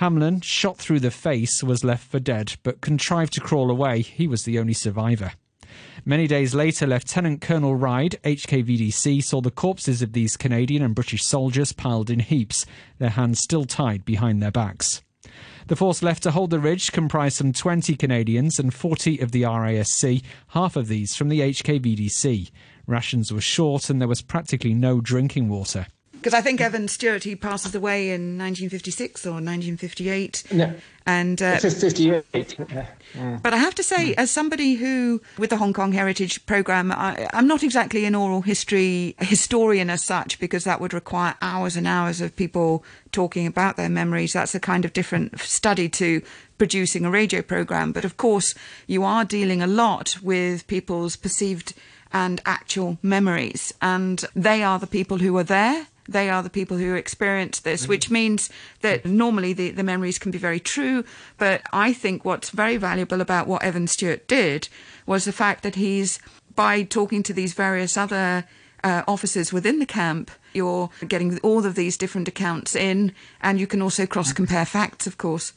Hamlin, 0.00 0.40
shot 0.40 0.78
through 0.78 1.00
the 1.00 1.10
face, 1.10 1.62
was 1.62 1.84
left 1.84 2.10
for 2.10 2.18
dead, 2.18 2.54
but 2.62 2.80
contrived 2.80 3.34
to 3.34 3.40
crawl 3.42 3.70
away. 3.70 4.00
He 4.00 4.26
was 4.26 4.44
the 4.44 4.58
only 4.58 4.72
survivor. 4.72 5.32
Many 6.06 6.26
days 6.26 6.54
later, 6.54 6.86
Lieutenant 6.86 7.42
Colonel 7.42 7.74
Ride, 7.74 8.16
HKVDC, 8.24 9.22
saw 9.22 9.42
the 9.42 9.50
corpses 9.50 10.00
of 10.00 10.14
these 10.14 10.38
Canadian 10.38 10.82
and 10.82 10.94
British 10.94 11.22
soldiers 11.24 11.72
piled 11.72 12.08
in 12.08 12.20
heaps, 12.20 12.64
their 12.96 13.10
hands 13.10 13.40
still 13.40 13.66
tied 13.66 14.06
behind 14.06 14.42
their 14.42 14.50
backs. 14.50 15.02
The 15.66 15.76
force 15.76 16.02
left 16.02 16.22
to 16.22 16.30
hold 16.30 16.48
the 16.48 16.60
ridge 16.60 16.92
comprised 16.92 17.36
some 17.36 17.52
20 17.52 17.94
Canadians 17.96 18.58
and 18.58 18.72
40 18.72 19.18
of 19.18 19.32
the 19.32 19.42
RASC, 19.42 20.22
half 20.48 20.76
of 20.76 20.88
these 20.88 21.14
from 21.14 21.28
the 21.28 21.40
HKVDC. 21.40 22.50
Rations 22.86 23.34
were 23.34 23.42
short 23.42 23.90
and 23.90 24.00
there 24.00 24.08
was 24.08 24.22
practically 24.22 24.72
no 24.72 25.02
drinking 25.02 25.50
water. 25.50 25.88
Because 26.20 26.34
I 26.34 26.42
think 26.42 26.60
Evan 26.60 26.86
Stewart, 26.86 27.24
he 27.24 27.34
passes 27.34 27.74
away 27.74 28.10
in 28.10 28.36
1956 28.36 29.24
or 29.24 29.40
1958. 29.40 30.44
No. 30.52 30.74
And 31.06 31.40
uh, 31.40 31.58
58. 31.58 32.58
But 33.42 33.54
I 33.54 33.56
have 33.56 33.74
to 33.76 33.82
say, 33.82 34.14
as 34.16 34.30
somebody 34.30 34.74
who, 34.74 35.22
with 35.38 35.48
the 35.48 35.56
Hong 35.56 35.72
Kong 35.72 35.92
Heritage 35.92 36.44
Programme, 36.44 36.92
I, 36.92 37.26
am 37.32 37.46
not 37.46 37.62
exactly 37.62 38.04
an 38.04 38.14
oral 38.14 38.42
history 38.42 39.16
historian 39.18 39.88
as 39.88 40.04
such, 40.04 40.38
because 40.38 40.64
that 40.64 40.78
would 40.78 40.92
require 40.92 41.36
hours 41.40 41.74
and 41.74 41.86
hours 41.86 42.20
of 42.20 42.36
people 42.36 42.84
talking 43.12 43.46
about 43.46 43.78
their 43.78 43.88
memories. 43.88 44.34
That's 44.34 44.54
a 44.54 44.60
kind 44.60 44.84
of 44.84 44.92
different 44.92 45.40
study 45.40 45.88
to 45.88 46.20
producing 46.58 47.06
a 47.06 47.10
radio 47.10 47.40
programme. 47.40 47.92
But 47.92 48.04
of 48.04 48.18
course, 48.18 48.54
you 48.86 49.04
are 49.04 49.24
dealing 49.24 49.62
a 49.62 49.66
lot 49.66 50.18
with 50.22 50.66
people's 50.66 51.16
perceived 51.16 51.72
and 52.12 52.40
actual 52.44 52.98
memories. 53.02 53.72
And 53.80 54.24
they 54.34 54.62
are 54.62 54.78
the 54.78 54.86
people 54.86 55.18
who 55.18 55.36
are 55.38 55.44
there. 55.44 55.86
They 56.10 56.28
are 56.28 56.42
the 56.42 56.50
people 56.50 56.76
who 56.76 56.94
experience 56.94 57.60
this, 57.60 57.86
which 57.86 58.06
mm-hmm. 58.06 58.14
means 58.14 58.50
that 58.80 59.06
normally 59.06 59.52
the, 59.52 59.70
the 59.70 59.84
memories 59.84 60.18
can 60.18 60.32
be 60.32 60.38
very 60.38 60.60
true. 60.60 61.04
But 61.38 61.62
I 61.72 61.92
think 61.92 62.24
what's 62.24 62.50
very 62.50 62.76
valuable 62.76 63.20
about 63.20 63.46
what 63.46 63.62
Evan 63.62 63.86
Stewart 63.86 64.26
did 64.26 64.68
was 65.06 65.24
the 65.24 65.32
fact 65.32 65.62
that 65.62 65.76
he's, 65.76 66.18
by 66.56 66.82
talking 66.82 67.22
to 67.22 67.32
these 67.32 67.54
various 67.54 67.96
other 67.96 68.44
uh, 68.82 69.02
officers 69.06 69.52
within 69.52 69.78
the 69.78 69.86
camp, 69.86 70.30
you're 70.52 70.90
getting 71.06 71.38
all 71.40 71.64
of 71.64 71.76
these 71.76 71.96
different 71.96 72.26
accounts 72.26 72.74
in, 72.74 73.12
and 73.40 73.60
you 73.60 73.66
can 73.66 73.80
also 73.80 74.04
cross 74.04 74.32
compare 74.32 74.66
facts, 74.66 75.06
of 75.06 75.16
course. 75.16 75.52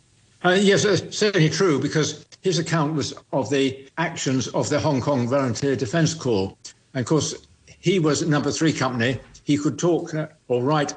Uh, 0.45 0.51
yes, 0.59 0.83
certainly 1.17 1.49
true, 1.49 1.79
because 1.79 2.25
his 2.41 2.59
account 2.59 2.93
was 2.93 3.13
of 3.31 3.49
the 3.49 3.87
actions 3.97 4.49
of 4.49 4.69
the 4.69 4.79
Hong 4.79 5.01
Kong 5.01 5.27
Volunteer 5.27 5.75
Defence 5.75 6.13
Corps. 6.13 6.55
And 6.93 7.01
of 7.01 7.07
course, 7.07 7.33
he 7.79 7.97
was 7.99 8.27
number 8.27 8.51
three 8.51 8.73
company. 8.73 9.19
He 9.43 9.57
could 9.57 9.77
talk 9.77 10.13
uh, 10.13 10.27
or 10.47 10.63
write 10.63 10.93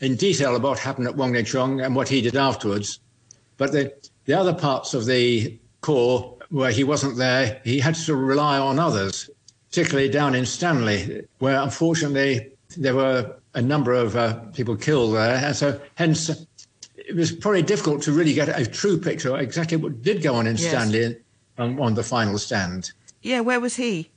in 0.00 0.16
detail 0.16 0.56
about 0.56 0.68
what 0.68 0.78
happened 0.78 1.06
at 1.06 1.16
Wong 1.16 1.32
Nei 1.32 1.42
Chung 1.42 1.80
and 1.80 1.94
what 1.94 2.08
he 2.08 2.20
did 2.20 2.36
afterwards. 2.36 3.00
But 3.56 3.72
the, 3.72 3.92
the 4.26 4.34
other 4.34 4.54
parts 4.54 4.94
of 4.94 5.06
the 5.06 5.58
Corps 5.80 6.36
where 6.50 6.70
he 6.70 6.84
wasn't 6.84 7.16
there, 7.16 7.60
he 7.64 7.78
had 7.78 7.94
to 7.94 8.16
rely 8.16 8.58
on 8.58 8.78
others, 8.78 9.28
particularly 9.68 10.08
down 10.08 10.34
in 10.34 10.46
Stanley, 10.46 11.26
where 11.38 11.60
unfortunately 11.60 12.50
there 12.76 12.94
were 12.94 13.36
a 13.54 13.62
number 13.62 13.92
of 13.92 14.16
uh, 14.16 14.34
people 14.54 14.76
killed 14.76 15.14
there. 15.14 15.36
And 15.36 15.54
so, 15.54 15.80
hence, 15.96 16.30
it 16.96 17.14
was 17.14 17.32
probably 17.32 17.62
difficult 17.62 18.02
to 18.02 18.12
really 18.12 18.32
get 18.32 18.48
a 18.48 18.66
true 18.66 18.98
picture 18.98 19.34
of 19.34 19.40
exactly 19.40 19.76
what 19.76 20.02
did 20.02 20.22
go 20.22 20.34
on 20.34 20.46
in 20.46 20.56
yes. 20.56 20.68
Stanley 20.68 21.16
on, 21.58 21.78
on 21.80 21.94
the 21.94 22.02
final 22.02 22.38
stand. 22.38 22.92
Yeah, 23.22 23.40
where 23.40 23.60
was 23.60 23.76
he? 23.76 24.10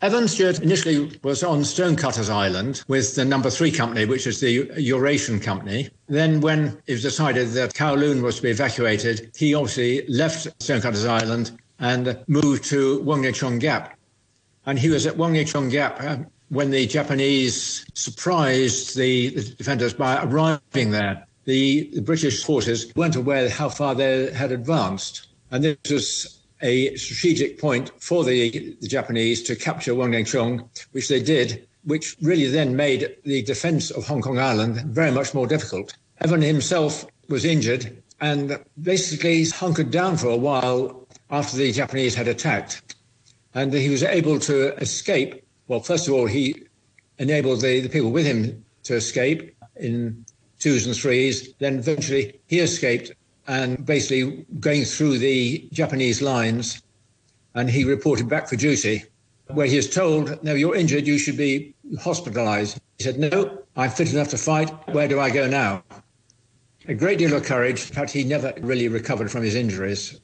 Evan 0.00 0.28
Stewart 0.28 0.60
initially 0.60 1.18
was 1.24 1.42
on 1.42 1.64
Stonecutters 1.64 2.30
Island 2.30 2.84
with 2.86 3.16
the 3.16 3.24
number 3.24 3.50
three 3.50 3.72
company, 3.72 4.04
which 4.04 4.28
is 4.28 4.40
the 4.40 4.70
Eurasian 4.76 5.40
company. 5.40 5.90
Then, 6.08 6.40
when 6.40 6.80
it 6.86 6.92
was 6.92 7.02
decided 7.02 7.48
that 7.50 7.74
Kowloon 7.74 8.22
was 8.22 8.36
to 8.36 8.42
be 8.42 8.50
evacuated, 8.50 9.32
he 9.36 9.54
obviously 9.54 10.06
left 10.06 10.46
Stonecutters 10.62 11.04
Island 11.04 11.58
and 11.80 12.16
moved 12.28 12.64
to 12.66 13.02
Wong 13.02 13.22
Nei 13.22 13.32
Chung 13.32 13.58
Gap. 13.58 13.98
And 14.66 14.78
he 14.78 14.88
was 14.88 15.06
at 15.06 15.16
Wong 15.16 15.32
Nei 15.32 15.44
Chung 15.44 15.68
Gap 15.68 16.00
uh, 16.00 16.18
when 16.48 16.70
the 16.70 16.86
Japanese 16.86 17.84
surprised 17.94 18.96
the, 18.96 19.30
the 19.30 19.42
defenders 19.42 19.94
by 19.94 20.22
arriving 20.22 20.92
there 20.92 21.26
the, 21.48 21.88
the 21.94 22.02
British 22.02 22.44
forces 22.44 22.94
weren't 22.94 23.16
aware 23.16 23.48
how 23.48 23.70
far 23.70 23.94
they 23.94 24.30
had 24.34 24.52
advanced. 24.52 25.28
And 25.50 25.64
this 25.64 25.78
was 25.90 26.37
a 26.62 26.94
strategic 26.96 27.58
point 27.58 27.90
for 28.00 28.24
the, 28.24 28.76
the 28.80 28.88
Japanese 28.88 29.42
to 29.44 29.56
capture 29.56 29.94
Chung, 30.24 30.68
which 30.92 31.08
they 31.08 31.22
did, 31.22 31.66
which 31.84 32.16
really 32.20 32.46
then 32.46 32.76
made 32.76 33.16
the 33.24 33.42
defense 33.42 33.90
of 33.90 34.06
Hong 34.06 34.20
Kong 34.20 34.38
Island 34.38 34.76
very 34.94 35.10
much 35.10 35.34
more 35.34 35.46
difficult. 35.46 35.96
Evan 36.20 36.42
himself 36.42 37.06
was 37.28 37.44
injured 37.44 38.02
and 38.20 38.58
basically 38.82 39.44
hunkered 39.46 39.90
down 39.90 40.16
for 40.16 40.28
a 40.28 40.36
while 40.36 41.06
after 41.30 41.56
the 41.56 41.72
Japanese 41.72 42.14
had 42.14 42.28
attacked. 42.28 42.94
And 43.54 43.72
he 43.72 43.90
was 43.90 44.02
able 44.02 44.38
to 44.40 44.74
escape. 44.76 45.44
Well, 45.68 45.80
first 45.80 46.08
of 46.08 46.14
all, 46.14 46.26
he 46.26 46.64
enabled 47.18 47.60
the, 47.60 47.80
the 47.80 47.88
people 47.88 48.10
with 48.10 48.26
him 48.26 48.64
to 48.84 48.94
escape 48.94 49.54
in 49.76 50.24
twos 50.58 50.86
and 50.86 50.96
threes. 50.96 51.54
Then 51.54 51.78
eventually 51.78 52.40
he 52.46 52.58
escaped 52.60 53.12
and 53.48 53.84
basically 53.84 54.46
going 54.60 54.84
through 54.84 55.18
the 55.18 55.66
Japanese 55.72 56.22
lines. 56.22 56.82
And 57.54 57.68
he 57.68 57.82
reported 57.82 58.28
back 58.28 58.46
for 58.46 58.56
duty, 58.56 59.04
where 59.48 59.66
he 59.66 59.78
is 59.78 59.92
told, 59.92 60.42
No, 60.44 60.54
you're 60.54 60.76
injured, 60.76 61.06
you 61.06 61.18
should 61.18 61.36
be 61.36 61.74
hospitalized. 62.00 62.78
He 62.98 63.04
said, 63.04 63.18
No, 63.18 63.62
I'm 63.74 63.90
fit 63.90 64.12
enough 64.12 64.28
to 64.28 64.38
fight. 64.38 64.70
Where 64.94 65.08
do 65.08 65.18
I 65.18 65.30
go 65.30 65.48
now? 65.48 65.82
A 66.86 66.94
great 66.94 67.18
deal 67.18 67.34
of 67.34 67.44
courage. 67.44 67.80
Fact, 67.80 68.10
he 68.10 68.22
never 68.22 68.52
really 68.60 68.88
recovered 68.88 69.30
from 69.30 69.42
his 69.42 69.54
injuries. 69.54 70.20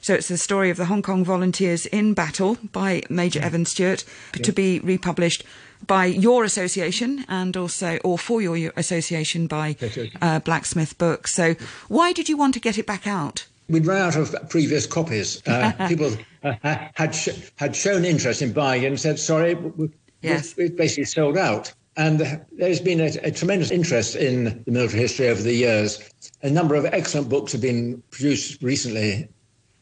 So 0.00 0.14
it's 0.14 0.28
the 0.28 0.36
story 0.36 0.70
of 0.70 0.76
the 0.76 0.86
Hong 0.86 1.02
Kong 1.02 1.24
volunteers 1.24 1.86
in 1.86 2.14
battle 2.14 2.58
by 2.72 3.02
Major 3.08 3.40
Evan 3.40 3.64
Stewart 3.64 4.04
yeah. 4.34 4.42
to 4.42 4.52
be 4.52 4.80
republished 4.80 5.44
by 5.86 6.06
your 6.06 6.44
association 6.44 7.24
and 7.28 7.56
also, 7.56 7.98
or 7.98 8.18
for 8.18 8.40
your 8.40 8.72
association 8.76 9.46
by 9.46 9.76
uh, 10.20 10.40
Blacksmith 10.40 10.96
Books. 10.98 11.34
So, 11.34 11.54
why 11.88 12.12
did 12.12 12.28
you 12.28 12.36
want 12.36 12.54
to 12.54 12.60
get 12.60 12.78
it 12.78 12.86
back 12.86 13.06
out? 13.06 13.46
We'd 13.68 13.86
run 13.86 14.00
out 14.00 14.16
of 14.16 14.34
previous 14.48 14.86
copies. 14.86 15.42
Uh, 15.46 15.72
people 15.88 16.12
uh, 16.42 16.54
had 16.94 17.14
sh- 17.14 17.50
had 17.56 17.74
shown 17.74 18.04
interest 18.04 18.42
in 18.42 18.52
buying 18.52 18.84
it 18.84 18.86
and 18.86 19.00
said, 19.00 19.18
"Sorry, 19.18 19.54
we, 19.54 19.90
yes. 20.22 20.56
we've 20.56 20.76
basically 20.76 21.04
sold 21.04 21.36
out." 21.36 21.72
And 21.98 22.44
there's 22.52 22.80
been 22.80 23.00
a, 23.00 23.10
a, 23.22 23.30
tremendous 23.30 23.70
interest 23.70 24.16
in 24.16 24.62
the 24.66 24.70
military 24.70 25.00
history 25.00 25.28
over 25.28 25.40
the 25.40 25.54
years. 25.54 25.98
A 26.42 26.50
number 26.50 26.74
of 26.74 26.84
excellent 26.84 27.30
books 27.30 27.52
have 27.52 27.62
been 27.62 28.02
produced 28.10 28.62
recently, 28.62 29.30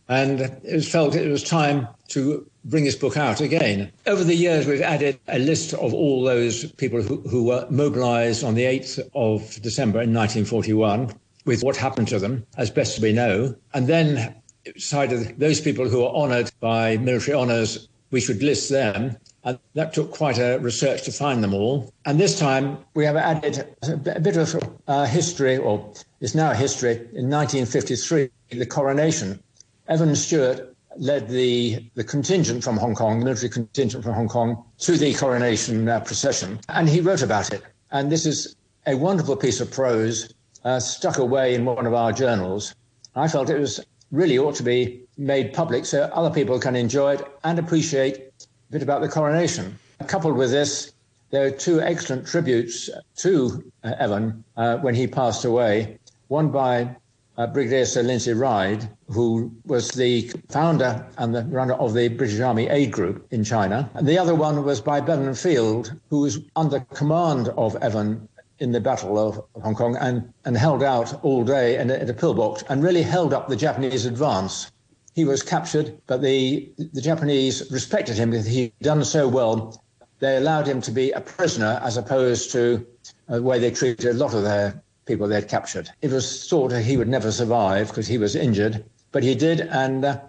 and 0.08 0.40
it 0.40 0.74
was 0.74 0.88
felt 0.88 1.14
it 1.14 1.30
was 1.30 1.42
time 1.42 1.88
to 2.08 2.48
bring 2.64 2.84
this 2.84 2.96
book 2.96 3.16
out 3.16 3.40
again. 3.40 3.90
Over 4.06 4.24
the 4.24 4.34
years, 4.34 4.66
we've 4.66 4.80
added 4.80 5.18
a 5.28 5.38
list 5.38 5.74
of 5.74 5.92
all 5.94 6.22
those 6.22 6.70
people 6.72 7.02
who, 7.02 7.20
who 7.22 7.44
were 7.44 7.66
mobilized 7.70 8.44
on 8.44 8.54
the 8.54 8.64
8th 8.64 8.98
of 9.14 9.60
December 9.62 10.02
in 10.02 10.14
1941 10.14 11.12
with 11.44 11.62
what 11.62 11.76
happened 11.76 12.08
to 12.08 12.18
them, 12.18 12.46
as 12.56 12.70
best 12.70 13.00
we 13.00 13.12
know. 13.12 13.54
And 13.74 13.86
then 13.86 14.34
decided 14.72 15.38
those 15.38 15.60
people 15.60 15.88
who 15.88 16.00
were 16.00 16.14
honored 16.14 16.50
by 16.60 16.96
military 16.96 17.36
honors, 17.36 17.88
we 18.10 18.20
should 18.20 18.42
list 18.42 18.70
them. 18.70 19.16
And 19.46 19.58
that 19.74 19.92
took 19.92 20.10
quite 20.10 20.38
a 20.38 20.58
research 20.58 21.02
to 21.02 21.12
find 21.12 21.44
them 21.44 21.52
all. 21.52 21.92
And 22.06 22.18
this 22.18 22.38
time 22.38 22.78
we 22.94 23.04
have 23.04 23.16
added 23.16 23.66
a 23.82 24.20
bit 24.20 24.38
of 24.38 24.56
uh, 24.88 25.04
history, 25.04 25.58
or 25.58 25.92
it's 26.22 26.34
now 26.34 26.52
history, 26.52 26.94
in 27.12 27.28
1953, 27.28 28.30
the 28.50 28.64
coronation. 28.64 29.42
Evan 29.88 30.14
Stewart 30.16 30.74
led 30.96 31.28
the, 31.28 31.90
the 31.94 32.04
contingent 32.04 32.64
from 32.64 32.76
Hong 32.76 32.94
Kong, 32.94 33.18
the 33.18 33.24
military 33.26 33.50
contingent 33.50 34.04
from 34.04 34.14
Hong 34.14 34.28
Kong, 34.28 34.64
to 34.78 34.96
the 34.96 35.12
coronation 35.14 35.88
uh, 35.88 36.00
procession. 36.00 36.60
And 36.68 36.88
he 36.88 37.00
wrote 37.00 37.22
about 37.22 37.52
it. 37.52 37.62
And 37.90 38.10
this 38.10 38.24
is 38.24 38.56
a 38.86 38.96
wonderful 38.96 39.36
piece 39.36 39.60
of 39.60 39.70
prose 39.70 40.32
uh, 40.64 40.80
stuck 40.80 41.18
away 41.18 41.54
in 41.54 41.64
one 41.64 41.86
of 41.86 41.94
our 41.94 42.12
journals. 42.12 42.74
I 43.14 43.28
felt 43.28 43.50
it 43.50 43.58
was 43.58 43.80
really 44.10 44.38
ought 44.38 44.54
to 44.56 44.62
be 44.62 45.04
made 45.18 45.52
public 45.52 45.84
so 45.84 46.04
other 46.04 46.30
people 46.30 46.58
can 46.58 46.76
enjoy 46.76 47.14
it 47.14 47.26
and 47.44 47.58
appreciate 47.58 48.16
a 48.16 48.72
bit 48.72 48.82
about 48.82 49.02
the 49.02 49.08
coronation. 49.08 49.78
Coupled 50.06 50.36
with 50.36 50.50
this, 50.50 50.92
there 51.30 51.46
are 51.46 51.50
two 51.50 51.80
excellent 51.80 52.26
tributes 52.26 52.88
to 53.16 53.70
uh, 53.82 53.94
Evan 53.98 54.44
uh, 54.56 54.78
when 54.78 54.94
he 54.94 55.06
passed 55.06 55.44
away. 55.44 55.98
One 56.28 56.50
by 56.50 56.96
uh, 57.36 57.46
Brigadier 57.46 57.84
Sir 57.84 58.02
Lindsay 58.02 58.32
Ride, 58.32 58.88
who 59.08 59.52
was 59.64 59.90
the 59.90 60.30
founder 60.48 61.06
and 61.18 61.34
the 61.34 61.42
runner 61.44 61.74
of 61.74 61.94
the 61.94 62.08
British 62.08 62.40
Army 62.40 62.68
Aid 62.68 62.92
Group 62.92 63.26
in 63.30 63.44
China. 63.44 63.90
And 63.94 64.06
the 64.06 64.18
other 64.18 64.34
one 64.34 64.64
was 64.64 64.80
by 64.80 65.00
Bevan 65.00 65.34
Field, 65.34 65.92
who 66.10 66.20
was 66.20 66.38
under 66.56 66.80
command 66.80 67.48
of 67.56 67.76
Evan 67.76 68.28
in 68.60 68.70
the 68.70 68.80
Battle 68.80 69.18
of 69.18 69.44
Hong 69.62 69.74
Kong 69.74 69.96
and, 69.96 70.32
and 70.44 70.56
held 70.56 70.82
out 70.82 71.22
all 71.24 71.44
day 71.44 71.78
in 71.78 71.90
a, 71.90 71.94
in 71.94 72.08
a 72.08 72.14
pillbox 72.14 72.62
and 72.68 72.82
really 72.82 73.02
held 73.02 73.34
up 73.34 73.48
the 73.48 73.56
Japanese 73.56 74.06
advance. 74.06 74.70
He 75.14 75.24
was 75.24 75.42
captured, 75.42 76.00
but 76.06 76.22
the, 76.22 76.72
the 76.92 77.00
Japanese 77.00 77.70
respected 77.70 78.16
him 78.16 78.30
because 78.30 78.46
he'd 78.46 78.72
done 78.80 79.04
so 79.04 79.28
well. 79.28 79.82
They 80.20 80.36
allowed 80.36 80.66
him 80.66 80.80
to 80.82 80.92
be 80.92 81.10
a 81.10 81.20
prisoner 81.20 81.80
as 81.82 81.96
opposed 81.96 82.52
to 82.52 82.86
uh, 83.28 83.36
the 83.36 83.42
way 83.42 83.58
they 83.58 83.70
treated 83.70 84.06
a 84.06 84.14
lot 84.14 84.34
of 84.34 84.42
their 84.44 84.82
people 85.06 85.28
they'd 85.28 85.48
captured. 85.48 85.90
It 86.02 86.10
was 86.10 86.48
thought 86.48 86.72
he 86.72 86.96
would 86.96 87.08
never 87.08 87.30
survive 87.30 87.88
because 87.88 88.06
he 88.06 88.18
was 88.18 88.36
injured, 88.36 88.84
but 89.12 89.22
he 89.22 89.34
did, 89.34 89.60
and 89.60 90.04
uh, 90.04 90.20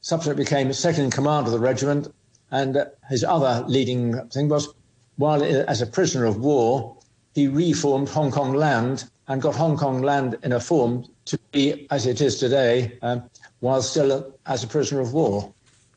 subsequently 0.00 0.44
became 0.44 0.72
second 0.72 1.04
in 1.04 1.10
command 1.10 1.46
of 1.46 1.52
the 1.52 1.58
regiment. 1.58 2.12
And 2.50 2.76
uh, 2.76 2.86
his 3.08 3.24
other 3.24 3.64
leading 3.66 4.28
thing 4.28 4.48
was, 4.48 4.68
while 5.16 5.42
as 5.42 5.82
a 5.82 5.86
prisoner 5.86 6.24
of 6.24 6.38
war, 6.38 6.96
he 7.34 7.48
reformed 7.48 8.08
Hong 8.08 8.30
Kong 8.30 8.54
land 8.54 9.04
and 9.26 9.42
got 9.42 9.56
Hong 9.56 9.76
Kong 9.76 10.02
land 10.02 10.36
in 10.42 10.52
a 10.52 10.60
form 10.60 11.06
to 11.26 11.38
be 11.52 11.86
as 11.90 12.06
it 12.06 12.20
is 12.20 12.38
today, 12.38 12.98
um, 13.02 13.22
while 13.60 13.82
still 13.82 14.34
as 14.46 14.62
a 14.62 14.66
prisoner 14.66 15.00
of 15.00 15.12
war. 15.12 15.52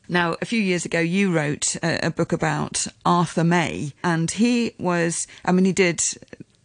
Now, 0.08 0.36
a 0.40 0.46
few 0.46 0.60
years 0.60 0.86
ago, 0.86 1.00
you 1.00 1.30
wrote 1.30 1.76
a, 1.82 2.06
a, 2.06 2.10
book 2.10 2.32
about 2.32 2.86
Arthur 3.04 3.44
May, 3.44 3.92
and 4.02 4.30
he 4.30 4.74
was, 4.78 5.26
I 5.44 5.52
mean, 5.52 5.66
he 5.66 5.72
did 5.74 6.02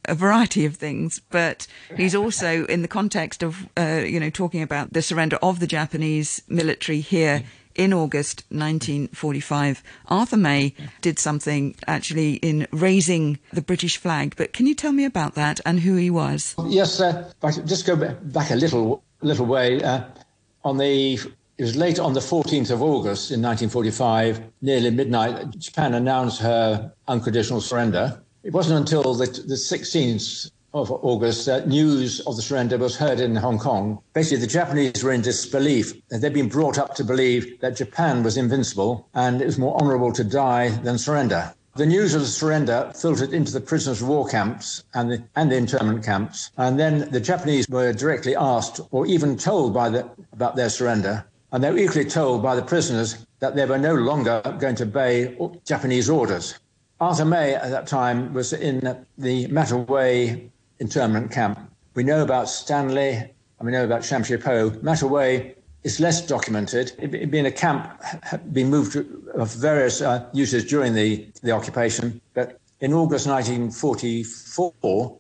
a 0.06 0.16
variety 0.16 0.66
of 0.66 0.76
things, 0.76 1.22
but 1.30 1.68
he's 1.96 2.16
also 2.16 2.66
in 2.66 2.82
the 2.82 2.88
context 2.88 3.44
of, 3.44 3.68
uh, 3.78 4.04
you 4.06 4.20
know, 4.20 4.30
talking 4.30 4.62
about 4.62 4.94
the 4.94 5.02
surrender 5.02 5.38
of 5.42 5.60
the 5.60 5.68
Japanese 5.68 6.42
military 6.48 7.00
here 7.00 7.44
in 7.76 7.94
August 7.94 8.44
1945. 8.50 9.84
Arthur 10.08 10.38
May 10.38 10.74
did 11.02 11.20
something 11.20 11.76
actually 11.88 12.34
in 12.36 12.68
raising 12.72 13.39
the 13.52 13.62
British 13.62 13.98
flag, 13.98 14.36
but 14.38 14.54
can 14.54 14.68
you 14.68 14.76
tell 14.76 14.92
me 14.92 15.06
about 15.06 15.36
that 15.36 15.60
and 15.66 15.80
who 15.80 15.96
he 15.96 16.10
was? 16.10 16.56
Yes, 16.68 17.00
uh, 17.00 17.32
just 17.66 17.86
go 17.86 17.96
back 17.96 18.52
a 18.52 18.56
little 18.56 19.04
little 19.22 19.46
way. 19.46 19.82
Uh, 19.82 20.04
on 20.63 20.78
the 20.78 21.20
it 21.58 21.63
was 21.63 21.76
late 21.76 22.00
on 22.00 22.13
the 22.13 22.20
14th 22.20 22.72
of 22.72 22.82
August 22.82 23.32
in 23.32 23.42
1945, 23.42 24.42
nearly 24.62 24.89
midnight, 24.89 25.52
Japan 25.52 25.94
announced 25.94 26.42
her 26.42 26.92
unconditional 27.08 27.62
surrender. 27.62 28.22
It 28.44 28.52
wasn't 28.52 28.80
until 28.80 29.14
the, 29.14 29.26
the 29.26 29.56
16th 29.56 30.52
of 30.74 30.92
August 30.92 31.46
that 31.46 31.70
news 31.70 32.20
of 32.22 32.36
the 32.36 32.42
surrender 32.42 32.78
was 32.78 32.98
heard 32.98 33.22
in 33.22 33.38
Hong 33.38 33.58
Kong. 33.58 34.00
Basically, 34.14 34.42
the 34.42 34.48
Japanese 34.48 35.02
were 35.02 35.14
in 35.14 35.22
disbelief. 35.22 35.94
They'd 36.10 36.34
been 36.34 36.50
brought 36.50 36.78
up 36.78 36.94
to 36.96 37.06
believe 37.06 37.62
that 37.62 37.78
Japan 37.78 38.22
was 38.22 38.36
invincible 38.36 39.08
and 39.14 39.42
it 39.42 39.46
was 39.46 39.58
more 39.58 39.82
honorable 39.82 40.12
to 40.12 40.26
die 40.26 40.70
than 40.70 40.98
surrender. 40.98 41.54
The 41.78 41.86
news 41.86 42.16
of 42.16 42.22
the 42.22 42.28
surrender 42.28 42.92
filtered 42.94 43.32
into 43.32 43.54
the 43.54 43.62
prisoners 43.62 44.02
of 44.02 44.10
war 44.10 44.28
camps 44.28 44.84
and 44.94 45.10
the, 45.10 45.24
and 45.38 45.50
the 45.50 45.56
internment 45.56 46.04
camps. 46.04 46.52
And 46.58 46.78
then 46.78 47.10
the 47.12 47.22
Japanese 47.22 47.70
were 47.70 47.94
directly 47.94 48.36
asked 48.36 48.82
or 48.92 49.06
even 49.06 49.38
told 49.38 49.74
by 49.74 49.88
the, 49.88 50.10
about 50.34 50.58
their 50.58 50.70
surrender. 50.70 51.24
And 51.54 51.64
they 51.64 51.72
were 51.72 51.78
equally 51.78 52.06
told 52.06 52.44
by 52.44 52.56
the 52.56 52.62
prisoners 52.62 53.26
that 53.40 53.56
they 53.56 53.66
were 53.66 53.78
no 53.78 53.96
longer 53.96 54.42
going 54.60 54.76
to 54.76 54.84
obey 54.84 55.38
Japanese 55.64 56.10
orders. 56.10 56.60
Arthur 57.04 57.26
May 57.26 57.54
at 57.54 57.70
that 57.70 57.86
time 57.86 58.34
was 58.34 58.54
in 58.54 58.80
the 59.18 59.48
Ma 59.48 59.66
Tau 59.66 59.80
Wai 59.80 60.50
internment 60.80 61.32
camp. 61.32 61.60
We 61.96 62.04
know 62.04 62.24
about 62.24 62.48
Stanley 62.48 63.12
and 63.16 63.66
we 63.66 63.74
know 63.74 63.84
about 63.84 64.06
Sham 64.06 64.24
Shui 64.24 64.38
Po. 64.38 64.72
Ma 64.82 64.96
Tau 64.96 65.08
Wai 65.08 65.54
is 65.84 66.00
less 66.00 66.26
documented. 66.26 66.94
It 67.00 67.30
being 67.30 67.46
a 67.46 67.52
camp, 67.52 68.02
been 68.54 68.70
moved 68.70 68.96
of 68.96 69.54
various 69.54 70.02
uh, 70.02 70.30
uses 70.32 70.63
during 70.63 70.94
the, 70.94 71.28
the 71.42 71.52
occupation. 71.52 72.22
But 72.34 72.62
in 72.80 72.94
August 72.94 73.28
1944, 73.28 75.20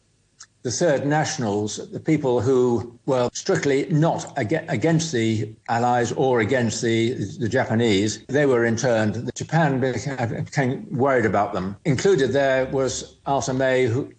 the 0.63 0.71
Third 0.71 1.05
Nationals, 1.05 1.89
the 1.91 1.99
people 1.99 2.39
who 2.39 2.97
were 3.05 3.29
strictly 3.33 3.85
not 3.89 4.33
against 4.37 5.11
the 5.11 5.53
Allies 5.67 6.13
or 6.13 6.39
against 6.39 6.81
the, 6.81 7.13
the 7.39 7.49
Japanese, 7.49 8.23
they 8.27 8.45
were 8.45 8.63
interned. 8.65 9.29
Japan 9.35 9.81
became 9.81 10.87
worried 10.89 11.25
about 11.25 11.51
them. 11.51 11.75
Included 11.83 12.31
there 12.31 12.65
was 12.67 13.17
Arthur 13.25 13.53
May 13.53 13.87
who, 13.87 14.11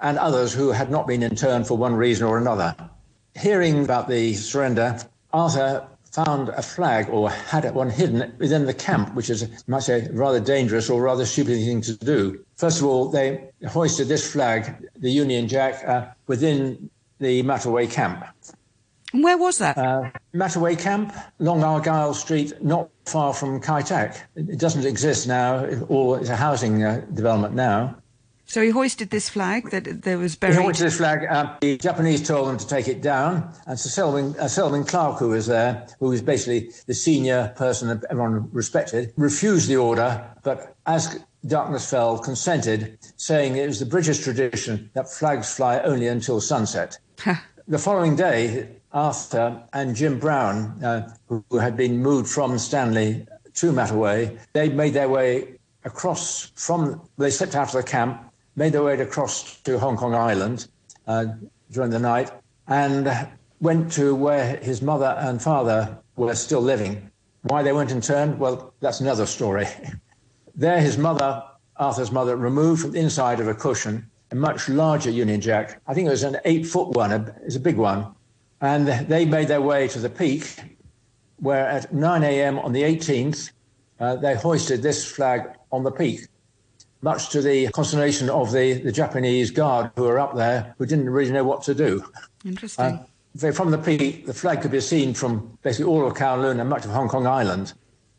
and 0.00 0.18
others 0.18 0.52
who 0.52 0.70
had 0.70 0.90
not 0.90 1.06
been 1.06 1.22
interned 1.22 1.68
for 1.68 1.78
one 1.78 1.94
reason 1.94 2.26
or 2.26 2.36
another. 2.36 2.74
Hearing 3.36 3.84
about 3.84 4.08
the 4.08 4.34
surrender, 4.34 4.98
Arthur 5.32 5.86
found 6.12 6.50
a 6.50 6.62
flag 6.62 7.08
or 7.08 7.30
had 7.30 7.64
one 7.74 7.90
hidden 7.90 8.34
within 8.38 8.66
the 8.66 8.74
camp, 8.74 9.14
which 9.14 9.30
is, 9.30 9.42
you 9.42 9.48
might 9.66 9.82
say, 9.82 10.08
rather 10.12 10.40
dangerous 10.40 10.90
or 10.90 11.00
rather 11.00 11.24
stupid 11.24 11.58
thing 11.58 11.80
to 11.80 11.96
do. 11.96 12.44
First 12.56 12.80
of 12.80 12.86
all, 12.86 13.08
they 13.08 13.50
hoisted 13.68 14.08
this 14.08 14.30
flag, 14.30 14.88
the 14.96 15.10
Union 15.10 15.48
Jack, 15.48 15.82
uh, 15.86 16.06
within 16.26 16.90
the 17.18 17.42
Ma 17.42 17.56
Tau 17.56 17.70
Wai 17.70 17.86
camp. 17.86 18.24
Where 19.12 19.36
was 19.36 19.58
that? 19.58 19.76
Uh, 19.76 20.10
Ma 20.32 20.48
Tau 20.48 20.60
Wai 20.60 20.74
Camp, 20.74 21.14
Long 21.38 21.62
Argyle 21.62 22.14
Street, 22.14 22.62
not 22.62 22.88
far 23.04 23.34
from 23.34 23.60
Kai 23.60 23.82
Tak. 23.82 24.28
It 24.36 24.58
doesn't 24.58 24.86
exist 24.86 25.26
now, 25.26 25.64
or 25.88 26.18
it's 26.18 26.30
a 26.30 26.36
housing 26.36 26.82
uh, 26.82 27.04
development 27.12 27.54
now. 27.54 27.96
So 28.46 28.60
he 28.60 28.70
hoisted 28.70 29.10
this 29.10 29.28
flag 29.28 29.70
that 29.70 30.02
there 30.02 30.18
was 30.18 30.36
buried. 30.36 30.56
He 30.56 30.62
hoisted 30.62 30.86
this 30.86 30.96
flag. 30.98 31.26
Uh, 31.28 31.56
the 31.60 31.78
Japanese 31.78 32.26
told 32.26 32.48
them 32.48 32.58
to 32.58 32.66
take 32.66 32.88
it 32.88 33.00
down, 33.00 33.50
and 33.66 33.78
so 33.78 33.88
Selwyn, 33.88 34.34
uh, 34.38 34.48
Selwyn 34.48 34.84
Clarke, 34.84 35.18
who 35.18 35.30
was 35.30 35.46
there, 35.46 35.86
who 36.00 36.08
was 36.08 36.20
basically 36.20 36.70
the 36.86 36.94
senior 36.94 37.54
person 37.56 37.88
that 37.88 38.04
everyone 38.10 38.50
respected, 38.52 39.12
refused 39.16 39.68
the 39.68 39.76
order. 39.76 40.22
But 40.42 40.76
as 40.86 41.24
darkness 41.46 41.88
fell, 41.88 42.18
consented, 42.18 42.98
saying 43.16 43.56
it 43.56 43.66
was 43.66 43.78
the 43.78 43.86
British 43.86 44.18
tradition 44.18 44.90
that 44.94 45.10
flags 45.10 45.54
fly 45.54 45.80
only 45.80 46.08
until 46.08 46.40
sunset. 46.40 46.98
the 47.68 47.78
following 47.78 48.16
day, 48.16 48.68
Arthur 48.92 49.62
and 49.72 49.96
Jim 49.96 50.18
Brown, 50.18 50.82
uh, 50.84 51.14
who 51.28 51.58
had 51.58 51.76
been 51.76 52.02
moved 52.02 52.28
from 52.28 52.58
Stanley 52.58 53.26
to 53.54 53.72
Ma 53.72 53.86
Tau 53.86 53.96
Wai, 53.96 54.36
they 54.52 54.68
made 54.68 54.94
their 54.94 55.08
way 55.08 55.54
across 55.84 56.52
from, 56.54 57.00
they 57.18 57.30
slipped 57.30 57.54
out 57.54 57.68
of 57.68 57.74
the 57.74 57.82
camp 57.82 58.31
made 58.56 58.72
their 58.72 58.82
way 58.82 59.00
across 59.00 59.60
to 59.60 59.78
Hong 59.78 59.96
Kong 59.96 60.14
Island 60.14 60.68
uh, 61.06 61.26
during 61.70 61.90
the 61.90 61.98
night 61.98 62.30
and 62.68 63.28
went 63.60 63.92
to 63.92 64.14
where 64.14 64.56
his 64.56 64.82
mother 64.82 65.16
and 65.18 65.40
father 65.40 65.98
were 66.16 66.34
still 66.34 66.60
living. 66.60 67.10
Why 67.42 67.62
they 67.62 67.72
went 67.72 67.90
interned? 67.90 68.38
Well, 68.38 68.74
that's 68.80 69.00
another 69.00 69.26
story. 69.26 69.66
there, 70.54 70.80
his 70.80 70.98
mother, 70.98 71.42
Arthur's 71.76 72.12
mother, 72.12 72.36
removed 72.36 72.82
from 72.82 72.92
the 72.92 73.00
inside 73.00 73.40
of 73.40 73.48
a 73.48 73.54
cushion 73.54 74.08
a 74.32 74.34
much 74.34 74.68
larger 74.68 75.10
Union 75.10 75.40
Jack. 75.40 75.80
I 75.86 75.92
think 75.92 76.06
it 76.06 76.10
was 76.10 76.22
an 76.22 76.38
eight 76.46 76.66
foot 76.66 76.88
one, 76.88 77.12
it's 77.44 77.56
a 77.56 77.60
big 77.60 77.76
one. 77.76 78.14
And 78.62 78.88
they 78.88 79.26
made 79.26 79.48
their 79.48 79.60
way 79.60 79.88
to 79.88 79.98
the 79.98 80.08
peak, 80.08 80.56
where 81.36 81.66
at 81.66 81.92
9 81.92 82.22
a.m. 82.22 82.58
on 82.58 82.72
the 82.72 82.82
18th, 82.82 83.50
uh, 84.00 84.16
they 84.16 84.34
hoisted 84.34 84.82
this 84.82 85.04
flag 85.04 85.50
on 85.70 85.82
the 85.82 85.90
peak 85.90 86.28
much 87.02 87.30
to 87.30 87.42
the 87.42 87.68
consternation 87.68 88.30
of 88.30 88.52
the, 88.52 88.74
the 88.74 88.92
Japanese 88.92 89.50
guard 89.50 89.90
who 89.96 90.04
were 90.04 90.18
up 90.18 90.34
there 90.36 90.74
who 90.78 90.86
didn't 90.86 91.10
really 91.10 91.32
know 91.32 91.44
what 91.44 91.62
to 91.64 91.74
do. 91.74 92.04
Interesting. 92.44 92.84
Uh, 92.84 93.52
from 93.52 93.70
the 93.70 93.78
peak, 93.78 94.26
the 94.26 94.34
flag 94.34 94.62
could 94.62 94.70
be 94.70 94.80
seen 94.80 95.14
from 95.14 95.58
basically 95.62 95.90
all 95.90 96.06
of 96.06 96.14
Kowloon 96.14 96.60
and 96.60 96.68
much 96.68 96.84
of 96.84 96.90
Hong 96.90 97.08
Kong 97.08 97.26
Island. 97.26 97.72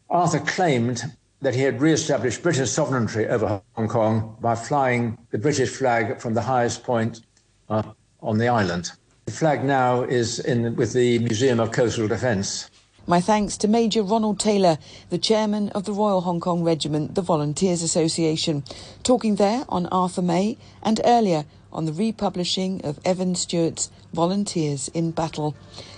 Arthur 0.09 0.39
claimed 0.39 1.03
that 1.41 1.53
he 1.53 1.61
had 1.61 1.81
re-established 1.81 2.41
British 2.41 2.71
sovereignty 2.71 3.25
over 3.27 3.61
Hong 3.73 3.87
Kong 3.87 4.37
by 4.41 4.55
flying 4.55 5.17
the 5.31 5.37
British 5.37 5.69
flag 5.69 6.19
from 6.19 6.33
the 6.33 6.41
highest 6.41 6.83
point 6.83 7.21
uh, 7.69 7.83
on 8.21 8.37
the 8.37 8.47
island. 8.47 8.91
The 9.25 9.31
flag 9.31 9.63
now 9.63 10.03
is 10.03 10.39
in 10.39 10.75
with 10.75 10.93
the 10.93 11.19
Museum 11.19 11.59
of 11.59 11.71
Coastal 11.71 12.07
Defence. 12.07 12.69
My 13.05 13.19
thanks 13.19 13.57
to 13.57 13.67
Major 13.67 14.01
Ronald 14.01 14.39
Taylor, 14.39 14.77
the 15.09 15.17
chairman 15.17 15.67
of 15.69 15.83
the 15.83 15.91
Royal 15.91 16.21
Hong 16.21 16.39
Kong 16.39 16.63
Regiment, 16.63 17.15
the 17.15 17.21
Volunteers 17.21 17.81
Association, 17.81 18.63
talking 19.03 19.35
there 19.35 19.65
on 19.67 19.87
Arthur 19.87 20.21
May 20.21 20.57
and 20.81 21.01
earlier 21.03 21.43
on 21.73 21.83
the 21.83 21.91
republishing 21.91 22.79
of 22.85 23.01
Evan 23.03 23.35
Stewart's 23.35 23.91
Volunteers 24.13 24.87
in 24.93 25.11
Battle. 25.11 25.53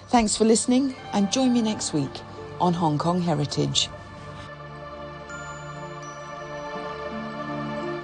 Thanks 0.09 0.35
for 0.35 0.45
listening 0.45 0.95
and 1.13 1.31
join 1.31 1.53
me 1.53 1.61
next 1.61 1.93
week 1.93 2.21
on 2.59 2.73
Hong 2.73 2.97
Kong 2.97 3.21
Heritage. 3.21 3.87